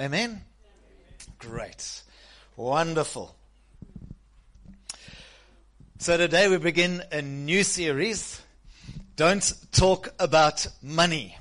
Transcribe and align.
Amen? 0.00 0.40
Great. 1.40 2.02
Wonderful. 2.56 3.34
So 5.98 6.16
today 6.16 6.46
we 6.46 6.58
begin 6.58 7.02
a 7.10 7.20
new 7.20 7.64
series. 7.64 8.40
Don't 9.16 9.52
talk 9.72 10.14
about 10.20 10.68
money. 10.80 11.36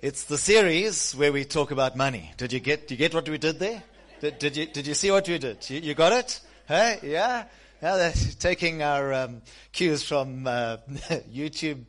It's 0.00 0.22
the 0.24 0.38
series 0.38 1.12
where 1.16 1.32
we 1.32 1.44
talk 1.44 1.72
about 1.72 1.96
money. 1.96 2.30
Did 2.36 2.52
you 2.52 2.60
get, 2.60 2.86
did 2.86 2.92
you 2.92 2.98
get 2.98 3.12
what 3.12 3.28
we 3.28 3.38
did 3.38 3.58
there? 3.58 3.82
Did, 4.20 4.38
did 4.38 4.56
you, 4.56 4.66
did 4.66 4.86
you 4.86 4.94
see 4.94 5.10
what 5.10 5.26
we 5.26 5.38
did? 5.38 5.68
You, 5.68 5.80
you 5.80 5.94
got 5.94 6.12
it? 6.12 6.40
Hey, 6.68 7.00
yeah? 7.02 7.44
Yeah, 7.82 7.96
that's 7.96 8.34
taking 8.36 8.84
our 8.84 9.12
um, 9.12 9.42
cues 9.72 10.04
from 10.04 10.46
uh, 10.46 10.76
YouTube 11.34 11.82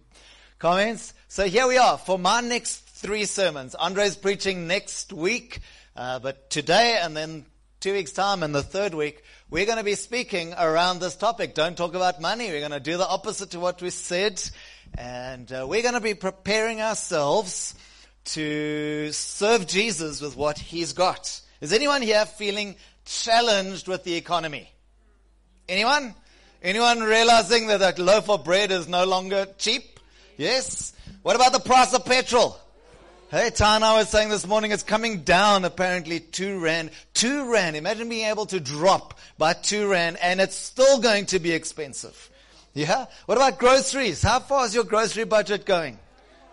comments. 0.58 1.14
So 1.28 1.46
here 1.46 1.68
we 1.68 1.78
are 1.78 2.00
for 2.00 2.18
my 2.18 2.42
next 2.42 2.91
three 3.02 3.26
sermons. 3.26 3.74
Andre's 3.74 4.16
preaching 4.16 4.68
next 4.68 5.12
week, 5.12 5.60
uh, 5.96 6.20
but 6.20 6.52
today 6.52 7.00
and 7.02 7.18
then 7.18 7.48
two 7.80 7.94
weeks 7.94 8.12
time 8.12 8.44
and 8.44 8.54
the 8.54 8.62
third 8.62 8.94
week, 8.94 9.24
we're 9.50 9.66
going 9.66 9.80
to 9.80 9.84
be 9.84 9.96
speaking 9.96 10.54
around 10.54 11.00
this 11.00 11.16
topic. 11.16 11.56
Don't 11.56 11.76
talk 11.76 11.96
about 11.96 12.22
money. 12.22 12.50
We're 12.50 12.60
going 12.60 12.72
to 12.72 12.80
do 12.80 12.98
the 12.98 13.08
opposite 13.08 13.52
to 13.52 13.60
what 13.60 13.82
we 13.82 13.90
said. 13.90 14.40
And 14.96 15.52
uh, 15.52 15.66
we're 15.68 15.82
going 15.82 15.96
to 15.96 16.00
be 16.00 16.14
preparing 16.14 16.80
ourselves 16.80 17.74
to 18.26 19.12
serve 19.12 19.66
Jesus 19.66 20.22
with 20.22 20.38
what 20.38 20.60
he's 20.60 20.94
got. 20.94 21.42
Is 21.60 21.74
anyone 21.74 22.04
here 22.04 22.26
feeling 22.28 22.76
challenged 23.06 23.88
with 23.88 24.04
the 24.04 24.14
economy? 24.14 24.72
Anyone? 25.68 26.14
Anyone 26.62 27.00
realizing 27.00 27.66
that 27.68 27.98
a 27.98 28.04
loaf 28.04 28.30
of 28.30 28.44
bread 28.44 28.70
is 28.70 28.88
no 28.88 29.06
longer 29.06 29.48
cheap? 29.58 30.00
Yes? 30.38 30.94
What 31.24 31.36
about 31.36 31.54
the 31.54 31.60
price 31.60 31.96
of 31.96 32.06
petrol? 32.06 32.60
Hey, 33.32 33.50
Tana 33.50 33.94
was 33.94 34.10
saying 34.10 34.28
this 34.28 34.46
morning 34.46 34.72
it's 34.72 34.84
coming 34.84 35.22
down 35.22 35.64
apparently 35.64 36.20
two 36.20 36.60
rand. 36.60 36.92
Two 37.14 37.50
rand. 37.50 37.78
Imagine 37.78 38.10
being 38.10 38.28
able 38.28 38.46
to 38.48 38.60
drop 38.60 39.18
by 39.38 39.54
two 39.54 39.90
rand 39.90 40.18
and 40.22 40.42
it's 40.42 40.58
still 40.58 41.00
going 41.00 41.28
to 41.28 41.40
be 41.40 41.54
expensive. 41.54 42.30
Yeah? 42.74 43.06
What 43.28 43.38
about 43.38 43.58
groceries? 43.58 44.22
How 44.22 44.42
far 44.42 44.66
is 44.66 44.76
your 44.76 44.84
grocery 44.84 45.24
budget 45.24 45.66
going? 45.66 45.98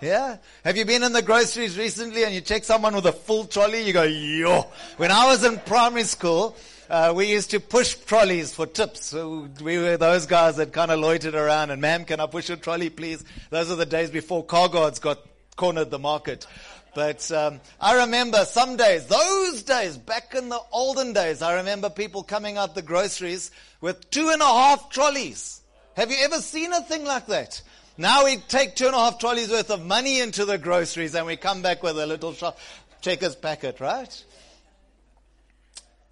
Yeah? 0.00 0.36
Have 0.64 0.76
you 0.76 0.84
been 0.84 1.02
in 1.02 1.12
the 1.12 1.20
groceries 1.20 1.76
recently 1.76 2.22
and 2.22 2.32
you 2.32 2.40
check 2.40 2.62
someone 2.62 2.94
with 2.94 3.06
a 3.06 3.12
full 3.12 3.46
trolley? 3.46 3.82
You 3.82 3.92
go, 3.92 4.04
yo. 4.04 4.68
When 4.98 5.10
I 5.10 5.26
was 5.26 5.42
in 5.42 5.58
primary 5.58 6.04
school, 6.04 6.54
uh, 6.88 7.12
we 7.12 7.26
used 7.26 7.50
to 7.50 7.58
push 7.58 7.96
trolleys 7.96 8.54
for 8.54 8.66
tips. 8.66 9.06
So 9.06 9.48
we 9.60 9.78
were 9.78 9.96
those 9.96 10.26
guys 10.26 10.54
that 10.58 10.72
kind 10.72 10.92
of 10.92 11.00
loitered 11.00 11.34
around 11.34 11.72
and, 11.72 11.82
ma'am, 11.82 12.04
can 12.04 12.20
I 12.20 12.26
push 12.26 12.48
a 12.50 12.56
trolley, 12.56 12.88
please? 12.88 13.24
Those 13.50 13.68
are 13.68 13.76
the 13.76 13.84
days 13.84 14.12
before 14.12 14.44
car 14.44 14.68
guards 14.68 15.00
got 15.00 15.18
cornered 15.58 15.90
the 15.90 15.98
market. 15.98 16.46
But 16.94 17.30
um, 17.30 17.60
I 17.80 18.00
remember 18.00 18.44
some 18.44 18.76
days, 18.76 19.06
those 19.06 19.62
days, 19.62 19.96
back 19.96 20.34
in 20.34 20.48
the 20.48 20.60
olden 20.72 21.12
days, 21.12 21.42
I 21.42 21.56
remember 21.56 21.90
people 21.90 22.22
coming 22.22 22.56
out 22.56 22.74
the 22.74 22.82
groceries 22.82 23.50
with 23.80 24.10
two 24.10 24.30
and 24.30 24.42
a 24.42 24.46
half 24.46 24.90
trolleys. 24.90 25.60
Have 25.94 26.10
you 26.10 26.16
ever 26.20 26.36
seen 26.36 26.72
a 26.72 26.80
thing 26.82 27.04
like 27.04 27.26
that? 27.26 27.60
Now 27.96 28.24
we 28.24 28.36
take 28.36 28.76
two 28.76 28.86
and 28.86 28.94
a 28.94 28.98
half 28.98 29.18
trolleys 29.18 29.50
worth 29.50 29.70
of 29.70 29.84
money 29.84 30.20
into 30.20 30.44
the 30.44 30.58
groceries 30.58 31.14
and 31.14 31.26
we 31.26 31.36
come 31.36 31.62
back 31.62 31.82
with 31.82 31.98
a 31.98 32.06
little 32.06 32.34
checkers 33.00 33.34
packet, 33.34 33.80
right? 33.80 34.24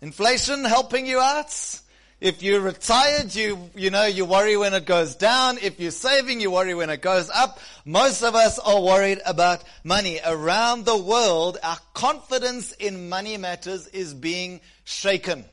Inflation 0.01 0.65
helping 0.65 1.07
you 1.07 1.21
out? 1.21 1.81
If 2.19 2.43
you're 2.43 2.63
retired, 2.63 3.35
you, 3.35 3.71
you 3.75 3.91
know, 3.91 4.07
you 4.07 4.25
worry 4.25 4.57
when 4.57 4.73
it 4.73 4.87
goes 4.87 5.17
down. 5.17 5.59
If 5.59 5.79
you're 5.79 5.91
saving, 5.91 6.41
you 6.41 6.51
worry 6.51 6.75
when 6.75 6.89
it 6.89 7.03
goes 7.03 7.29
up. 7.29 7.59
Most 7.85 8.23
of 8.23 8.35
us 8.35 8.59
are 8.59 8.81
worried 8.81 9.21
about 9.27 9.63
money. 9.85 10.21
Around 10.25 10.87
the 10.87 10.97
world, 10.97 11.59
our 11.63 11.79
confidence 11.93 12.73
in 12.73 13.11
money 13.11 13.37
matters 13.37 13.87
is 13.89 14.15
being 14.15 14.63
shaken. 14.85 15.45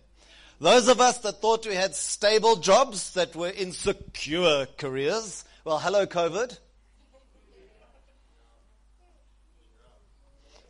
Those 0.62 0.88
of 0.88 1.02
us 1.02 1.18
that 1.20 1.42
thought 1.42 1.68
we 1.68 1.76
had 1.76 1.96
stable 1.96 2.56
jobs, 2.56 3.12
that 3.16 3.36
were 3.36 3.50
in 3.50 3.74
secure 3.74 4.66
careers, 4.78 5.44
well, 5.66 5.80
hello 5.80 6.06
COVID. 6.06 6.58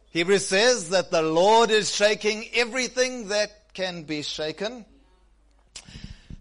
Hebrews 0.10 0.48
says 0.48 0.90
that 0.90 1.12
the 1.12 1.22
Lord 1.22 1.70
is 1.70 1.94
shaking 1.94 2.46
everything 2.56 3.28
that 3.28 3.74
can 3.76 4.04
be 4.04 4.24
shaken. 4.24 4.86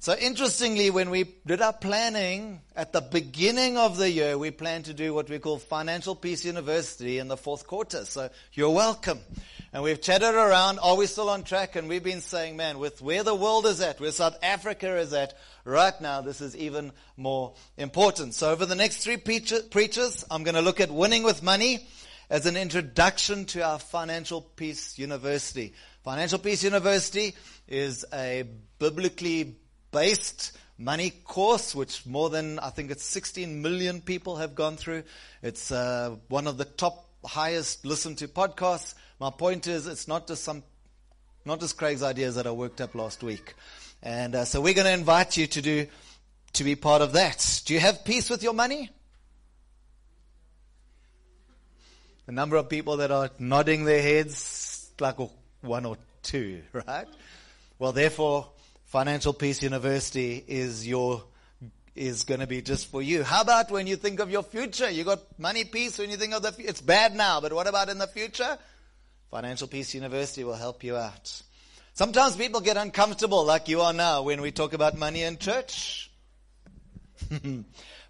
So 0.03 0.17
interestingly, 0.17 0.91
when 0.91 1.11
we 1.11 1.33
did 1.47 1.63
our 1.63 1.73
planning 1.73 2.61
at 2.75 2.93
the 2.93 3.01
beginning 3.01 3.79
of 3.79 3.97
the 3.97 4.11
year, 4.11 4.37
we 4.37 4.51
planned 4.51 4.87
to 4.87 4.95
do 4.95 5.15
what 5.15 5.31
we 5.31 5.39
call 5.39 5.59
Financial 5.61 6.17
Peace 6.17 6.45
University 6.45 7.19
in 7.19 7.29
the 7.29 7.37
fourth 7.37 7.69
quarter. 7.69 8.05
So 8.05 8.29
you're 8.53 8.71
welcome. 8.71 9.21
And 9.73 9.85
we've 9.85 10.03
chatted 10.03 10.35
around, 10.35 10.81
are 10.81 10.97
we 10.97 11.07
still 11.07 11.31
on 11.31 11.45
track? 11.45 11.77
And 11.77 11.89
we've 11.89 12.03
been 12.03 12.21
saying, 12.21 12.57
man, 12.57 12.81
with 12.81 13.01
where 13.01 13.23
the 13.23 13.33
world 13.33 13.65
is 13.65 13.81
at, 13.81 14.01
where 14.01 14.11
South 14.11 14.37
Africa 14.43 14.97
is 14.97 15.13
at, 15.13 15.39
right 15.65 15.95
now, 16.01 16.21
this 16.21 16.41
is 16.41 16.57
even 16.57 16.91
more 17.17 17.55
important. 17.77 18.35
So 18.35 18.51
over 18.51 18.67
the 18.67 18.75
next 18.75 19.05
three 19.05 19.19
preachers, 19.19 20.25
I'm 20.29 20.43
going 20.43 20.57
to 20.57 20.63
look 20.63 20.81
at 20.81 20.91
winning 20.91 21.23
with 21.23 21.45
money 21.45 21.87
as 22.29 22.47
an 22.47 22.57
introduction 22.57 23.45
to 23.45 23.63
our 23.63 23.79
Financial 23.79 24.41
Peace 24.41 24.99
University. 24.99 25.75
Financial 26.03 26.41
Peace 26.41 26.65
University 26.65 27.37
is 27.69 28.05
a 28.13 28.43
biblically 28.81 29.59
based 29.93 30.53
money 30.79 31.11
course, 31.11 31.75
which 31.75 32.05
more 32.07 32.31
than, 32.31 32.59
I 32.59 32.71
think 32.71 32.91
it's 32.91 33.05
16 33.05 33.63
million 33.63 34.01
people 34.01 34.37
have 34.37 34.55
gone 34.55 34.77
through. 34.77 35.05
It's 35.43 35.71
uh, 35.71 36.17
one 36.29 36.47
of 36.47 36.59
the 36.59 36.65
top 36.65 37.09
highest 37.25 37.85
listened 37.85 38.19
to 38.19 38.29
podcasts. 38.29 38.95
My 39.21 39.31
point 39.31 39.67
is, 39.67 39.87
it's 39.87 40.09
not 40.09 40.27
just 40.27 40.43
some, 40.43 40.65
not 41.45 41.61
just 41.61 41.77
Craig's 41.77 42.03
ideas 42.03 42.35
that 42.35 42.47
I 42.47 42.51
worked 42.51 42.81
up 42.81 42.95
last 42.95 43.23
week. 43.23 43.55
And 44.03 44.35
uh, 44.35 44.45
so 44.45 44.61
we're 44.61 44.75
going 44.75 44.87
to 44.87 44.93
invite 44.93 45.37
you 45.37 45.47
to 45.47 45.63
do, 45.63 45.87
to 46.55 46.65
be 46.65 46.75
part 46.75 47.03
of 47.03 47.13
that. 47.13 47.63
Do 47.65 47.75
you 47.75 47.81
have 47.81 48.05
peace 48.05 48.29
with 48.29 48.43
your 48.43 48.55
money? 48.55 48.91
The 52.27 52.33
number 52.33 52.57
of 52.57 52.69
people 52.69 52.99
that 52.99 53.11
are 53.11 53.31
nodding 53.39 53.85
their 53.85 54.03
heads, 54.03 54.91
like 54.99 55.17
one 55.61 55.85
or 55.85 55.97
two, 56.23 56.63
right? 56.73 57.07
Well, 57.79 57.93
therefore, 57.93 58.52
Financial 58.93 59.33
Peace 59.33 59.63
University 59.63 60.45
is 60.47 60.87
your 60.87 61.25
is 61.95 62.25
going 62.25 62.41
to 62.41 62.47
be 62.47 62.61
just 62.61 62.89
for 62.89 63.01
you. 63.01 63.23
How 63.25 63.41
about 63.41 63.71
when 63.71 63.87
you 63.87 63.97
think 63.97 64.21
of 64.21 64.31
your 64.31 64.43
future? 64.43 64.91
You 64.91 65.03
got 65.03 65.21
money 65.39 65.65
peace 65.65 65.99
when 65.99 66.11
you 66.11 66.19
think 66.19 66.35
of 66.35 66.43
the. 66.43 66.55
It's 66.59 66.83
bad 66.83 67.15
now, 67.15 67.41
but 67.41 67.55
what 67.55 67.67
about 67.67 67.89
in 67.89 67.97
the 67.97 68.07
future? 68.07 68.59
Financial 69.31 69.67
Peace 69.67 69.95
University 69.95 70.45
will 70.45 70.57
help 70.57 70.85
you 70.85 70.99
out. 70.99 71.41
Sometimes 71.95 72.37
people 72.37 72.61
get 72.61 72.77
uncomfortable 72.77 73.47
like 73.47 73.67
you 73.67 73.81
are 73.81 73.95
now 73.95 74.25
when 74.25 74.43
we 74.43 74.51
talk 74.51 74.75
about 74.75 74.99
money 74.99 75.23
in 75.23 75.39
church. 75.39 76.11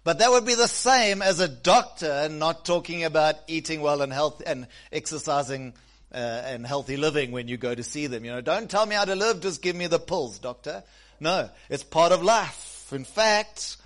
but 0.03 0.19
that 0.19 0.31
would 0.31 0.45
be 0.45 0.55
the 0.55 0.67
same 0.67 1.21
as 1.21 1.39
a 1.39 1.47
doctor 1.47 2.27
not 2.27 2.65
talking 2.65 3.05
about 3.05 3.35
eating 3.47 3.79
well 3.79 4.01
and 4.01 4.11
health 4.11 4.43
and 4.45 4.67
exercising 4.91 5.75
uh, 6.13 6.17
and 6.17 6.65
healthy 6.65 6.97
living 6.97 7.31
when 7.31 7.47
you 7.47 7.57
go 7.57 7.73
to 7.73 7.83
see 7.83 8.07
them. 8.07 8.25
You 8.25 8.31
know, 8.31 8.41
don't 8.41 8.69
tell 8.69 8.85
me 8.85 8.95
how 8.95 9.05
to 9.05 9.15
live, 9.15 9.41
just 9.41 9.61
give 9.61 9.75
me 9.75 9.87
the 9.87 9.99
pills, 9.99 10.39
doctor. 10.39 10.83
No, 11.19 11.49
it's 11.69 11.83
part 11.83 12.11
of 12.11 12.21
life. 12.23 12.91
In 12.91 13.05
fact, 13.05 13.77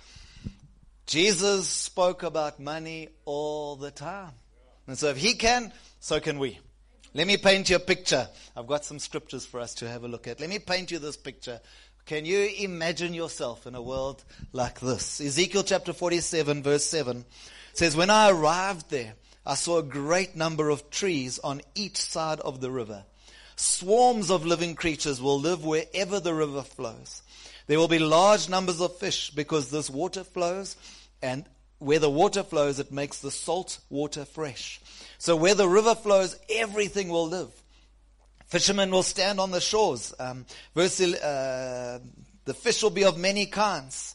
Jesus 1.06 1.68
spoke 1.68 2.22
about 2.22 2.60
money 2.60 3.08
all 3.24 3.76
the 3.76 3.90
time. 3.90 4.32
And 4.86 4.98
so 4.98 5.08
if 5.08 5.16
he 5.16 5.34
can, 5.34 5.72
so 6.00 6.20
can 6.20 6.38
we. 6.38 6.58
Let 7.14 7.26
me 7.26 7.36
paint 7.36 7.70
you 7.70 7.76
a 7.76 7.80
picture. 7.80 8.28
I've 8.56 8.66
got 8.66 8.84
some 8.84 8.98
scriptures 8.98 9.46
for 9.46 9.60
us 9.60 9.74
to 9.76 9.88
have 9.88 10.04
a 10.04 10.08
look 10.08 10.28
at. 10.28 10.40
Let 10.40 10.50
me 10.50 10.58
paint 10.58 10.90
you 10.90 10.98
this 10.98 11.16
picture. 11.16 11.60
Can 12.04 12.24
you 12.24 12.48
imagine 12.60 13.14
yourself 13.14 13.66
in 13.66 13.74
a 13.74 13.82
world 13.82 14.24
like 14.52 14.80
this? 14.80 15.20
Ezekiel 15.20 15.62
chapter 15.62 15.92
47 15.92 16.62
verse 16.62 16.84
7 16.84 17.24
says, 17.72 17.96
When 17.96 18.10
I 18.10 18.30
arrived 18.30 18.90
there, 18.90 19.14
I 19.48 19.54
saw 19.54 19.78
a 19.78 19.82
great 19.82 20.36
number 20.36 20.68
of 20.68 20.90
trees 20.90 21.38
on 21.38 21.62
each 21.74 21.96
side 21.96 22.38
of 22.40 22.60
the 22.60 22.70
river. 22.70 23.04
Swarms 23.56 24.30
of 24.30 24.44
living 24.44 24.74
creatures 24.74 25.22
will 25.22 25.40
live 25.40 25.64
wherever 25.64 26.20
the 26.20 26.34
river 26.34 26.62
flows. 26.62 27.22
There 27.66 27.78
will 27.78 27.88
be 27.88 27.98
large 27.98 28.50
numbers 28.50 28.82
of 28.82 28.98
fish 28.98 29.30
because 29.30 29.70
this 29.70 29.88
water 29.88 30.22
flows 30.22 30.76
and 31.22 31.46
where 31.78 31.98
the 31.98 32.10
water 32.10 32.42
flows, 32.42 32.78
it 32.78 32.92
makes 32.92 33.20
the 33.20 33.30
salt 33.30 33.78
water 33.88 34.26
fresh. 34.26 34.80
So 35.16 35.34
where 35.34 35.54
the 35.54 35.68
river 35.68 35.94
flows, 35.94 36.36
everything 36.50 37.08
will 37.08 37.26
live. 37.26 37.50
Fishermen 38.48 38.90
will 38.90 39.02
stand 39.02 39.40
on 39.40 39.50
the 39.50 39.60
shores. 39.62 40.12
Um, 40.18 40.44
verse, 40.74 41.00
uh, 41.00 42.00
the 42.44 42.54
fish 42.54 42.82
will 42.82 42.90
be 42.90 43.04
of 43.04 43.16
many 43.16 43.46
kinds. 43.46 44.14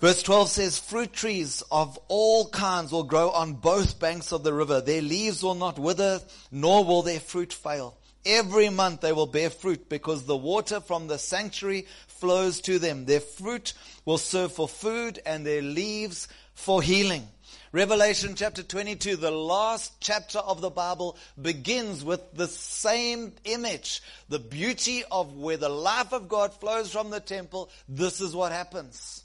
Verse 0.00 0.22
12 0.22 0.48
says, 0.48 0.78
fruit 0.78 1.12
trees 1.12 1.62
of 1.70 1.98
all 2.08 2.48
kinds 2.48 2.90
will 2.90 3.04
grow 3.04 3.28
on 3.30 3.52
both 3.52 4.00
banks 4.00 4.32
of 4.32 4.42
the 4.42 4.52
river. 4.52 4.80
Their 4.80 5.02
leaves 5.02 5.42
will 5.42 5.54
not 5.54 5.78
wither, 5.78 6.22
nor 6.50 6.86
will 6.86 7.02
their 7.02 7.20
fruit 7.20 7.52
fail. 7.52 7.98
Every 8.24 8.70
month 8.70 9.02
they 9.02 9.12
will 9.12 9.26
bear 9.26 9.50
fruit 9.50 9.90
because 9.90 10.24
the 10.24 10.36
water 10.36 10.80
from 10.80 11.06
the 11.06 11.18
sanctuary 11.18 11.86
flows 12.06 12.62
to 12.62 12.78
them. 12.78 13.04
Their 13.04 13.20
fruit 13.20 13.74
will 14.06 14.16
serve 14.16 14.52
for 14.52 14.68
food 14.68 15.20
and 15.26 15.44
their 15.44 15.60
leaves 15.60 16.28
for 16.54 16.80
healing. 16.80 17.28
Revelation 17.72 18.34
chapter 18.36 18.62
22, 18.62 19.16
the 19.16 19.30
last 19.30 20.00
chapter 20.00 20.38
of 20.38 20.62
the 20.62 20.70
Bible, 20.70 21.18
begins 21.40 22.02
with 22.02 22.22
the 22.32 22.48
same 22.48 23.34
image. 23.44 24.02
The 24.30 24.38
beauty 24.38 25.04
of 25.10 25.36
where 25.36 25.58
the 25.58 25.68
life 25.68 26.14
of 26.14 26.28
God 26.28 26.54
flows 26.54 26.90
from 26.90 27.10
the 27.10 27.20
temple. 27.20 27.68
This 27.86 28.22
is 28.22 28.34
what 28.34 28.52
happens. 28.52 29.24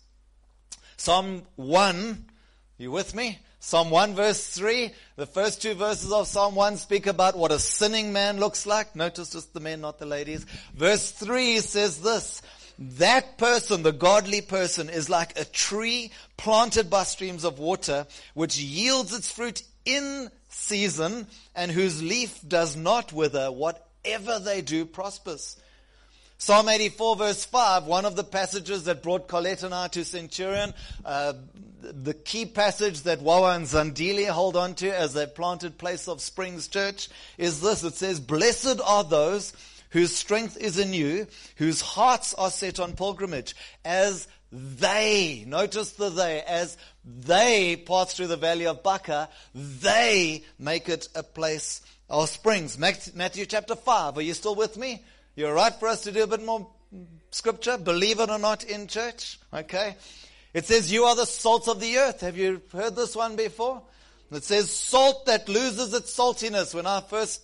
Psalm 0.97 1.43
1, 1.55 2.25
you 2.77 2.91
with 2.91 3.15
me? 3.15 3.39
Psalm 3.59 3.89
1 3.89 4.13
verse 4.13 4.47
3, 4.47 4.91
the 5.15 5.25
first 5.25 5.61
two 5.61 5.73
verses 5.73 6.11
of 6.11 6.27
Psalm 6.27 6.53
1 6.55 6.77
speak 6.77 7.07
about 7.07 7.35
what 7.35 7.51
a 7.51 7.57
sinning 7.57 8.13
man 8.13 8.39
looks 8.39 8.65
like. 8.65 8.95
Notice 8.95 9.31
just 9.31 9.53
the 9.53 9.59
men, 9.59 9.81
not 9.81 9.97
the 9.97 10.05
ladies. 10.05 10.45
Verse 10.75 11.11
3 11.11 11.59
says 11.61 11.99
this, 12.01 12.41
that 12.77 13.37
person, 13.37 13.83
the 13.83 13.91
godly 13.91 14.41
person, 14.41 14.89
is 14.89 15.09
like 15.09 15.39
a 15.39 15.45
tree 15.45 16.11
planted 16.37 16.89
by 16.89 17.03
streams 17.03 17.43
of 17.43 17.57
water, 17.57 18.05
which 18.33 18.57
yields 18.57 19.13
its 19.13 19.31
fruit 19.31 19.63
in 19.85 20.29
season 20.49 21.27
and 21.55 21.71
whose 21.71 22.03
leaf 22.03 22.39
does 22.47 22.75
not 22.75 23.13
wither. 23.13 23.51
Whatever 23.51 24.39
they 24.39 24.61
do 24.61 24.85
prospers. 24.85 25.57
Psalm 26.37 26.67
84 26.67 27.15
verse 27.15 27.45
5, 27.45 27.85
one 27.85 28.05
of 28.05 28.17
the 28.17 28.23
passages 28.23 28.83
that 28.83 29.01
brought 29.01 29.27
Colette 29.27 29.63
and 29.63 29.73
I 29.73 29.87
to 29.89 30.03
Centurion, 30.03 30.73
uh, 31.05 31.33
the 31.81 32.13
key 32.13 32.45
passage 32.45 33.03
that 33.03 33.21
Wawa 33.21 33.55
and 33.55 33.65
Zandili 33.65 34.27
hold 34.27 34.57
on 34.57 34.75
to 34.75 34.89
as 34.89 35.13
they 35.13 35.27
planted 35.27 35.77
Place 35.77 36.07
of 36.09 36.19
Springs 36.19 36.67
Church 36.67 37.07
is 37.37 37.61
this. 37.61 37.83
It 37.83 37.93
says, 37.95 38.19
Blessed 38.19 38.81
are 38.85 39.03
those 39.03 39.53
whose 39.91 40.13
strength 40.13 40.57
is 40.57 40.77
in 40.77 40.93
you, 40.93 41.27
whose 41.55 41.79
hearts 41.79 42.33
are 42.33 42.51
set 42.51 42.81
on 42.81 42.93
pilgrimage, 42.93 43.55
as 43.85 44.27
they, 44.51 45.45
notice 45.47 45.91
the 45.91 46.09
they, 46.09 46.41
as 46.41 46.77
they 47.05 47.77
pass 47.77 48.13
through 48.13 48.27
the 48.27 48.35
valley 48.35 48.67
of 48.67 48.83
Baca, 48.83 49.29
they 49.53 50.43
make 50.59 50.89
it 50.89 51.07
a 51.15 51.23
place 51.23 51.81
of 52.09 52.29
springs. 52.29 52.77
Matthew 52.77 53.45
chapter 53.45 53.75
5, 53.75 54.17
are 54.17 54.21
you 54.21 54.33
still 54.33 54.55
with 54.55 54.75
me? 54.75 55.01
You're 55.35 55.53
right 55.53 55.73
for 55.73 55.87
us 55.87 56.01
to 56.03 56.11
do 56.11 56.23
a 56.23 56.27
bit 56.27 56.43
more 56.43 56.67
scripture, 57.31 57.77
believe 57.77 58.19
it 58.19 58.29
or 58.29 58.39
not, 58.39 58.63
in 58.63 58.87
church. 58.87 59.39
Okay? 59.53 59.95
It 60.53 60.65
says, 60.65 60.91
You 60.91 61.03
are 61.03 61.15
the 61.15 61.25
salt 61.25 61.67
of 61.67 61.81
the 61.81 61.97
earth. 61.97 62.21
Have 62.21 62.37
you 62.37 62.61
heard 62.71 62.95
this 62.95 63.15
one 63.15 63.35
before? 63.35 63.81
It 64.31 64.43
says, 64.43 64.71
Salt 64.71 65.25
that 65.25 65.49
loses 65.49 65.93
its 65.93 66.17
saltiness. 66.17 66.73
When 66.73 66.87
I 66.87 67.01
first 67.01 67.41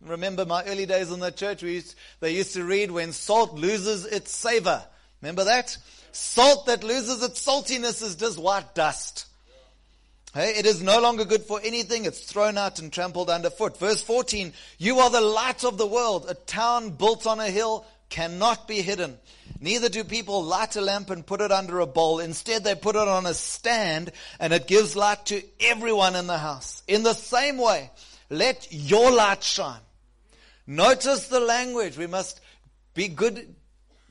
remember 0.00 0.46
my 0.46 0.64
early 0.64 0.86
days 0.86 1.10
in 1.10 1.18
the 1.18 1.32
church, 1.32 1.62
we 1.62 1.74
used, 1.74 1.96
they 2.20 2.34
used 2.34 2.54
to 2.54 2.64
read, 2.64 2.92
When 2.92 3.12
salt 3.12 3.54
loses 3.54 4.06
its 4.06 4.30
savor. 4.30 4.82
Remember 5.20 5.44
that? 5.44 5.76
Salt 6.12 6.66
that 6.66 6.84
loses 6.84 7.22
its 7.22 7.44
saltiness 7.44 8.02
is 8.02 8.14
just 8.14 8.38
white 8.38 8.74
dust. 8.74 9.26
Hey, 10.34 10.54
it 10.56 10.64
is 10.64 10.82
no 10.82 10.98
longer 10.98 11.26
good 11.26 11.42
for 11.42 11.60
anything. 11.62 12.06
It's 12.06 12.20
thrown 12.20 12.56
out 12.56 12.78
and 12.78 12.90
trampled 12.90 13.28
underfoot. 13.28 13.76
Verse 13.76 14.02
14, 14.02 14.54
you 14.78 14.98
are 15.00 15.10
the 15.10 15.20
light 15.20 15.62
of 15.62 15.76
the 15.76 15.86
world. 15.86 16.24
A 16.26 16.34
town 16.34 16.90
built 16.90 17.26
on 17.26 17.38
a 17.38 17.50
hill 17.50 17.84
cannot 18.08 18.66
be 18.66 18.80
hidden. 18.80 19.18
Neither 19.60 19.90
do 19.90 20.04
people 20.04 20.42
light 20.42 20.74
a 20.76 20.80
lamp 20.80 21.10
and 21.10 21.26
put 21.26 21.42
it 21.42 21.52
under 21.52 21.80
a 21.80 21.86
bowl. 21.86 22.18
Instead, 22.18 22.64
they 22.64 22.74
put 22.74 22.96
it 22.96 23.08
on 23.08 23.26
a 23.26 23.34
stand 23.34 24.10
and 24.40 24.54
it 24.54 24.66
gives 24.66 24.96
light 24.96 25.26
to 25.26 25.42
everyone 25.60 26.16
in 26.16 26.26
the 26.26 26.38
house. 26.38 26.82
In 26.88 27.02
the 27.02 27.12
same 27.12 27.58
way, 27.58 27.90
let 28.30 28.68
your 28.70 29.10
light 29.10 29.42
shine. 29.42 29.80
Notice 30.66 31.28
the 31.28 31.40
language. 31.40 31.98
We 31.98 32.06
must 32.06 32.40
be 32.94 33.08
good 33.08 33.54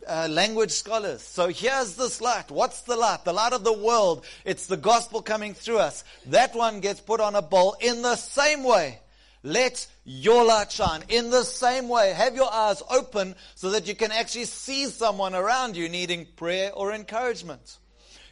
uh, 0.08 0.28
language 0.30 0.72
scholars. 0.72 1.22
So 1.22 1.48
here's 1.48 1.96
this 1.96 2.22
light. 2.22 2.52
What's 2.52 2.82
the 2.82 2.96
light? 2.96 3.26
The 3.26 3.34
light 3.34 3.54
of 3.54 3.64
the 3.64 3.74
world. 3.74 4.26
It's 4.46 4.68
the 4.68 4.78
gospel 4.78 5.22
coming 5.22 5.54
through 5.54 5.80
us. 5.80 6.04
That 6.28 6.56
one 6.56 6.80
gets 6.80 7.00
put 7.00 7.20
on 7.20 7.36
a 7.36 7.42
bowl 7.42 7.76
in 7.80 8.02
the 8.02 8.16
same 8.16 8.64
way. 8.64 9.00
Let 9.44 9.88
your 10.04 10.46
light 10.46 10.72
shine. 10.72 11.04
In 11.10 11.32
the 11.32 11.44
same 11.44 11.90
way, 11.90 12.14
have 12.14 12.36
your 12.36 12.52
eyes 12.52 12.84
open 12.90 13.36
so 13.56 13.72
that 13.72 13.88
you 13.88 13.96
can 13.96 14.12
actually 14.12 14.46
see 14.46 14.86
someone 14.86 15.34
around 15.34 15.76
you 15.76 15.90
needing 15.90 16.28
prayer 16.36 16.72
or 16.74 16.94
encouragement. 16.94 17.78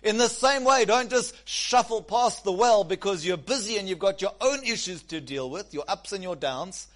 In 0.03 0.17
the 0.17 0.29
same 0.29 0.63
way, 0.63 0.85
don't 0.85 1.09
just 1.09 1.35
shuffle 1.47 2.01
past 2.01 2.43
the 2.43 2.51
well 2.51 2.83
because 2.83 3.25
you're 3.25 3.37
busy 3.37 3.77
and 3.77 3.89
you've 3.89 3.99
got 3.99 4.21
your 4.21 4.33
own 4.39 4.63
issues 4.63 5.01
to 5.03 5.19
deal 5.19 5.49
with, 5.49 5.73
your 5.73 5.83
ups 5.87 6.13
and 6.13 6.23
your 6.23 6.35
downs. 6.35 6.87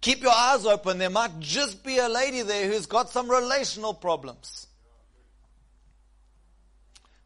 Keep 0.00 0.22
your 0.22 0.32
eyes 0.32 0.64
open. 0.64 0.98
There 0.98 1.10
might 1.10 1.40
just 1.40 1.84
be 1.84 1.98
a 1.98 2.08
lady 2.08 2.42
there 2.42 2.68
who's 2.68 2.86
got 2.86 3.10
some 3.10 3.30
relational 3.30 3.94
problems. 3.94 4.66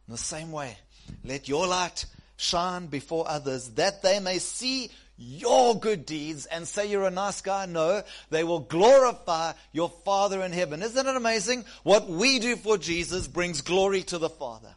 In 0.08 0.12
the 0.12 0.18
same 0.18 0.52
way, 0.52 0.76
let 1.24 1.48
your 1.48 1.66
light 1.66 2.06
shine 2.36 2.86
before 2.86 3.28
others 3.28 3.68
that 3.70 4.02
they 4.02 4.20
may 4.20 4.38
see 4.38 4.90
your 5.16 5.78
good 5.78 6.04
deeds 6.04 6.46
and 6.46 6.66
say 6.66 6.90
you're 6.90 7.06
a 7.06 7.10
nice 7.10 7.40
guy. 7.40 7.66
No, 7.66 8.02
they 8.30 8.42
will 8.42 8.60
glorify 8.60 9.52
your 9.72 9.90
Father 10.04 10.42
in 10.42 10.52
heaven. 10.52 10.82
Isn't 10.82 11.06
it 11.06 11.16
amazing? 11.16 11.64
What 11.82 12.08
we 12.08 12.38
do 12.38 12.56
for 12.56 12.78
Jesus 12.78 13.28
brings 13.28 13.60
glory 13.60 14.02
to 14.04 14.18
the 14.18 14.30
Father. 14.30 14.74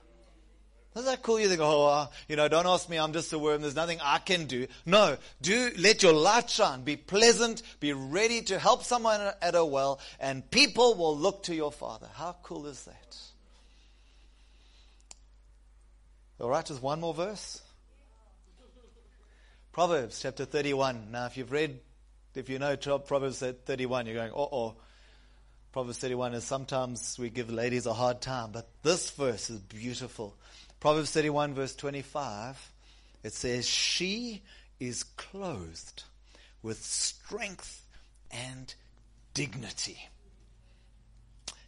Isn't 0.96 1.08
that 1.08 1.24
cool? 1.24 1.40
You 1.40 1.50
think, 1.50 1.60
oh, 1.62 1.88
uh, 1.88 2.08
you 2.30 2.38
know, 2.38 2.48
don't 2.48 2.66
ask 2.66 2.90
me. 2.90 2.98
I'm 2.98 3.12
just 3.12 3.34
a 3.34 3.40
worm. 3.40 3.62
There's 3.62 3.76
nothing 3.76 4.00
I 4.02 4.18
can 4.20 4.46
do. 4.46 4.68
No, 4.86 5.18
do 5.42 5.72
let 5.78 6.02
your 6.02 6.14
light 6.14 6.50
shine. 6.50 6.84
Be 6.84 6.96
pleasant. 6.96 7.64
Be 7.82 7.92
ready 7.92 8.42
to 8.44 8.58
help 8.58 8.84
someone 8.86 9.20
at 9.42 9.56
a 9.56 9.66
well, 9.66 10.00
and 10.22 10.50
people 10.50 10.96
will 10.96 11.18
look 11.18 11.44
to 11.44 11.56
your 11.56 11.74
Father. 11.74 12.08
How 12.14 12.38
cool 12.44 12.68
is 12.68 12.82
that? 12.86 13.18
All 16.40 16.50
right, 16.50 16.66
just 16.66 16.82
one 16.82 17.02
more 17.02 17.14
verse. 17.14 17.62
Proverbs 19.74 20.22
chapter 20.22 20.46
31. 20.46 21.12
Now, 21.12 21.26
if 21.26 21.36
you've 21.36 21.52
read, 21.52 21.80
if 22.36 22.48
you 22.48 22.58
know 22.58 22.78
Proverbs 22.78 23.40
31, 23.40 24.06
you're 24.06 24.16
going, 24.16 24.32
oh, 24.34 24.50
oh. 24.50 24.76
Proverbs 25.74 25.98
31 25.98 26.36
is 26.36 26.46
sometimes 26.46 27.20
we 27.20 27.30
give 27.30 27.52
ladies 27.52 27.86
a 27.86 27.92
hard 27.92 28.22
time, 28.22 28.52
but 28.54 28.70
this 28.82 29.10
verse 29.10 29.50
is 29.50 29.60
beautiful. 29.60 30.38
Proverbs 30.80 31.12
31, 31.12 31.54
verse 31.54 31.76
25, 31.76 32.72
it 33.24 33.34
says, 33.34 33.68
She 33.68 34.44
is 34.80 35.04
clothed 35.04 36.04
with 36.62 36.84
strength 36.84 37.86
and 38.32 38.74
dignity. 39.34 39.98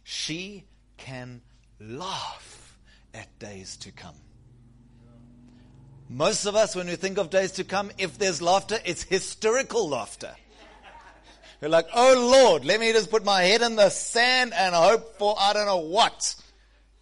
She 0.04 0.64
can 0.96 1.42
laugh 1.80 2.78
at 3.14 3.38
days 3.38 3.76
to 3.78 3.92
come. 3.92 4.14
Most 6.08 6.46
of 6.46 6.56
us, 6.56 6.74
when 6.74 6.86
we 6.86 6.96
think 6.96 7.18
of 7.18 7.28
days 7.28 7.52
to 7.52 7.64
come, 7.64 7.90
if 7.98 8.18
there's 8.18 8.40
laughter, 8.40 8.78
it's 8.84 9.02
hysterical 9.02 9.88
laughter. 9.88 10.34
You're 11.60 11.70
like, 11.70 11.88
oh 11.94 12.30
Lord, 12.32 12.64
let 12.64 12.80
me 12.80 12.92
just 12.92 13.10
put 13.10 13.24
my 13.24 13.42
head 13.42 13.62
in 13.62 13.76
the 13.76 13.90
sand 13.90 14.54
and 14.54 14.74
hope 14.74 15.18
for 15.18 15.34
I 15.38 15.52
don't 15.52 15.66
know 15.66 15.78
what. 15.78 16.34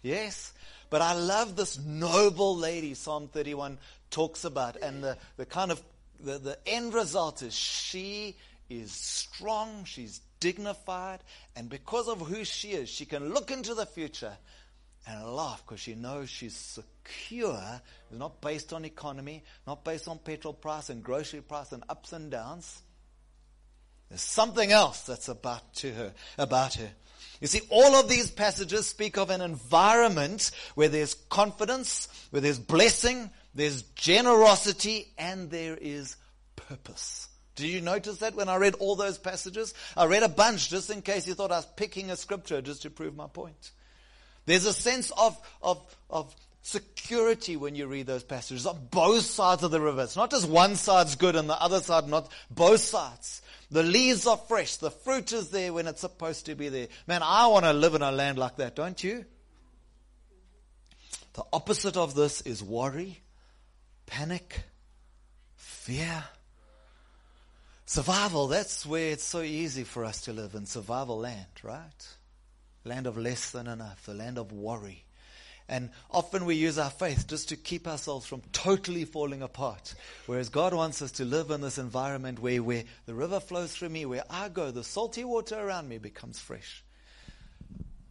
Yes, 0.01 0.51
but 0.89 1.01
I 1.01 1.13
love 1.13 1.55
this 1.55 1.79
noble 1.79 2.55
lady 2.55 2.93
Psalm 2.93 3.27
31 3.27 3.77
talks 4.09 4.45
about. 4.45 4.77
And 4.77 5.03
the, 5.03 5.17
the 5.37 5.45
kind 5.45 5.71
of, 5.71 5.81
the, 6.19 6.37
the 6.37 6.57
end 6.65 6.93
result 6.93 7.41
is 7.41 7.53
she 7.53 8.35
is 8.69 8.91
strong, 8.91 9.85
she's 9.85 10.21
dignified, 10.39 11.19
and 11.55 11.69
because 11.69 12.07
of 12.07 12.19
who 12.19 12.43
she 12.43 12.69
is, 12.69 12.89
she 12.89 13.05
can 13.05 13.33
look 13.33 13.51
into 13.51 13.73
the 13.73 13.85
future 13.85 14.37
and 15.07 15.23
laugh 15.23 15.63
because 15.65 15.79
she 15.79 15.95
knows 15.95 16.29
she's 16.29 16.55
secure. 16.55 17.81
It's 18.09 18.19
not 18.19 18.41
based 18.41 18.73
on 18.73 18.85
economy, 18.85 19.43
not 19.65 19.83
based 19.83 20.07
on 20.07 20.19
petrol 20.19 20.53
price 20.53 20.89
and 20.89 21.01
grocery 21.03 21.41
price 21.41 21.71
and 21.71 21.83
ups 21.87 22.13
and 22.13 22.29
downs. 22.29 22.81
There's 24.09 24.21
something 24.21 24.71
else 24.71 25.01
that's 25.01 25.27
about 25.27 25.73
to 25.75 25.93
her, 25.93 26.13
about 26.37 26.75
her. 26.75 26.89
You 27.41 27.47
see, 27.47 27.61
all 27.69 27.95
of 27.95 28.09
these 28.09 28.31
passages 28.31 28.87
speak 28.87 29.17
of 29.17 29.29
an 29.29 29.41
environment 29.41 30.51
where 30.75 30.89
there's 30.89 31.13
confidence, 31.13 32.07
where 32.31 32.41
there's 32.41 32.59
blessing, 32.59 33.29
there's 33.53 33.83
generosity, 33.95 35.13
and 35.17 35.49
there 35.51 35.77
is 35.79 36.15
purpose. 36.55 37.27
Did 37.55 37.67
you 37.67 37.81
notice 37.81 38.17
that 38.17 38.35
when 38.35 38.49
I 38.49 38.57
read 38.57 38.75
all 38.75 38.95
those 38.95 39.17
passages? 39.17 39.73
I 39.95 40.05
read 40.05 40.23
a 40.23 40.29
bunch 40.29 40.69
just 40.69 40.89
in 40.89 41.01
case 41.01 41.27
you 41.27 41.33
thought 41.33 41.51
I 41.51 41.57
was 41.57 41.67
picking 41.75 42.11
a 42.11 42.15
scripture 42.15 42.61
just 42.61 42.83
to 42.83 42.89
prove 42.89 43.15
my 43.15 43.27
point. 43.27 43.71
There's 44.45 44.65
a 44.65 44.73
sense 44.73 45.11
of, 45.11 45.37
of, 45.61 45.81
of 46.09 46.35
security 46.67 47.55
when 47.55 47.75
you 47.75 47.87
read 47.87 48.05
those 48.07 48.23
passages 48.23 48.65
on 48.65 48.87
both 48.91 49.23
sides 49.23 49.63
of 49.63 49.71
the 49.71 49.79
river. 49.79 50.03
It's 50.03 50.17
not 50.17 50.31
just 50.31 50.49
one 50.49 50.75
side's 50.75 51.15
good 51.15 51.37
and 51.37 51.49
the 51.49 51.61
other 51.61 51.79
side 51.79 52.07
not, 52.09 52.29
both 52.51 52.81
sides. 52.81 53.41
The 53.71 53.83
leaves 53.83 54.27
are 54.27 54.37
fresh. 54.37 54.75
The 54.75 54.91
fruit 54.91 55.31
is 55.31 55.49
there 55.49 55.71
when 55.71 55.87
it's 55.87 56.01
supposed 56.01 56.45
to 56.47 56.55
be 56.55 56.67
there. 56.67 56.87
Man, 57.07 57.21
I 57.23 57.47
want 57.47 57.63
to 57.65 57.73
live 57.73 57.95
in 57.95 58.01
a 58.01 58.11
land 58.11 58.37
like 58.37 58.57
that, 58.57 58.75
don't 58.75 59.01
you? 59.01 59.23
The 61.33 61.43
opposite 61.53 61.95
of 61.95 62.15
this 62.15 62.41
is 62.41 62.61
worry, 62.61 63.21
panic, 64.05 64.61
fear. 65.55 66.23
Survival, 67.85 68.47
that's 68.47 68.85
where 68.85 69.11
it's 69.11 69.23
so 69.23 69.41
easy 69.41 69.85
for 69.85 70.03
us 70.03 70.21
to 70.21 70.33
live 70.33 70.53
in 70.53 70.65
survival 70.65 71.19
land, 71.19 71.45
right? 71.63 72.07
Land 72.83 73.07
of 73.07 73.17
less 73.17 73.51
than 73.51 73.67
enough, 73.67 74.05
the 74.05 74.13
land 74.13 74.37
of 74.37 74.51
worry. 74.51 75.05
And 75.69 75.89
often 76.09 76.45
we 76.45 76.55
use 76.55 76.77
our 76.77 76.89
faith 76.89 77.27
just 77.27 77.49
to 77.49 77.57
keep 77.57 77.87
ourselves 77.87 78.25
from 78.25 78.41
totally 78.53 79.03
falling 79.03 79.41
apart. 79.41 79.95
Whereas 80.25 80.47
God 80.47 80.73
wants 80.73 81.01
us 81.01 81.11
to 81.13 81.25
live 81.25 81.51
in 81.51 81.59
this 81.59 81.77
environment 81.77 82.39
where, 82.39 82.63
where 82.63 82.83
the 83.05 83.13
river 83.13 83.41
flows 83.41 83.75
through 83.75 83.89
me, 83.89 84.05
where 84.05 84.23
I 84.29 84.47
go, 84.47 84.71
the 84.71 84.83
salty 84.83 85.25
water 85.25 85.59
around 85.59 85.89
me 85.89 85.97
becomes 85.97 86.39
fresh. 86.39 86.83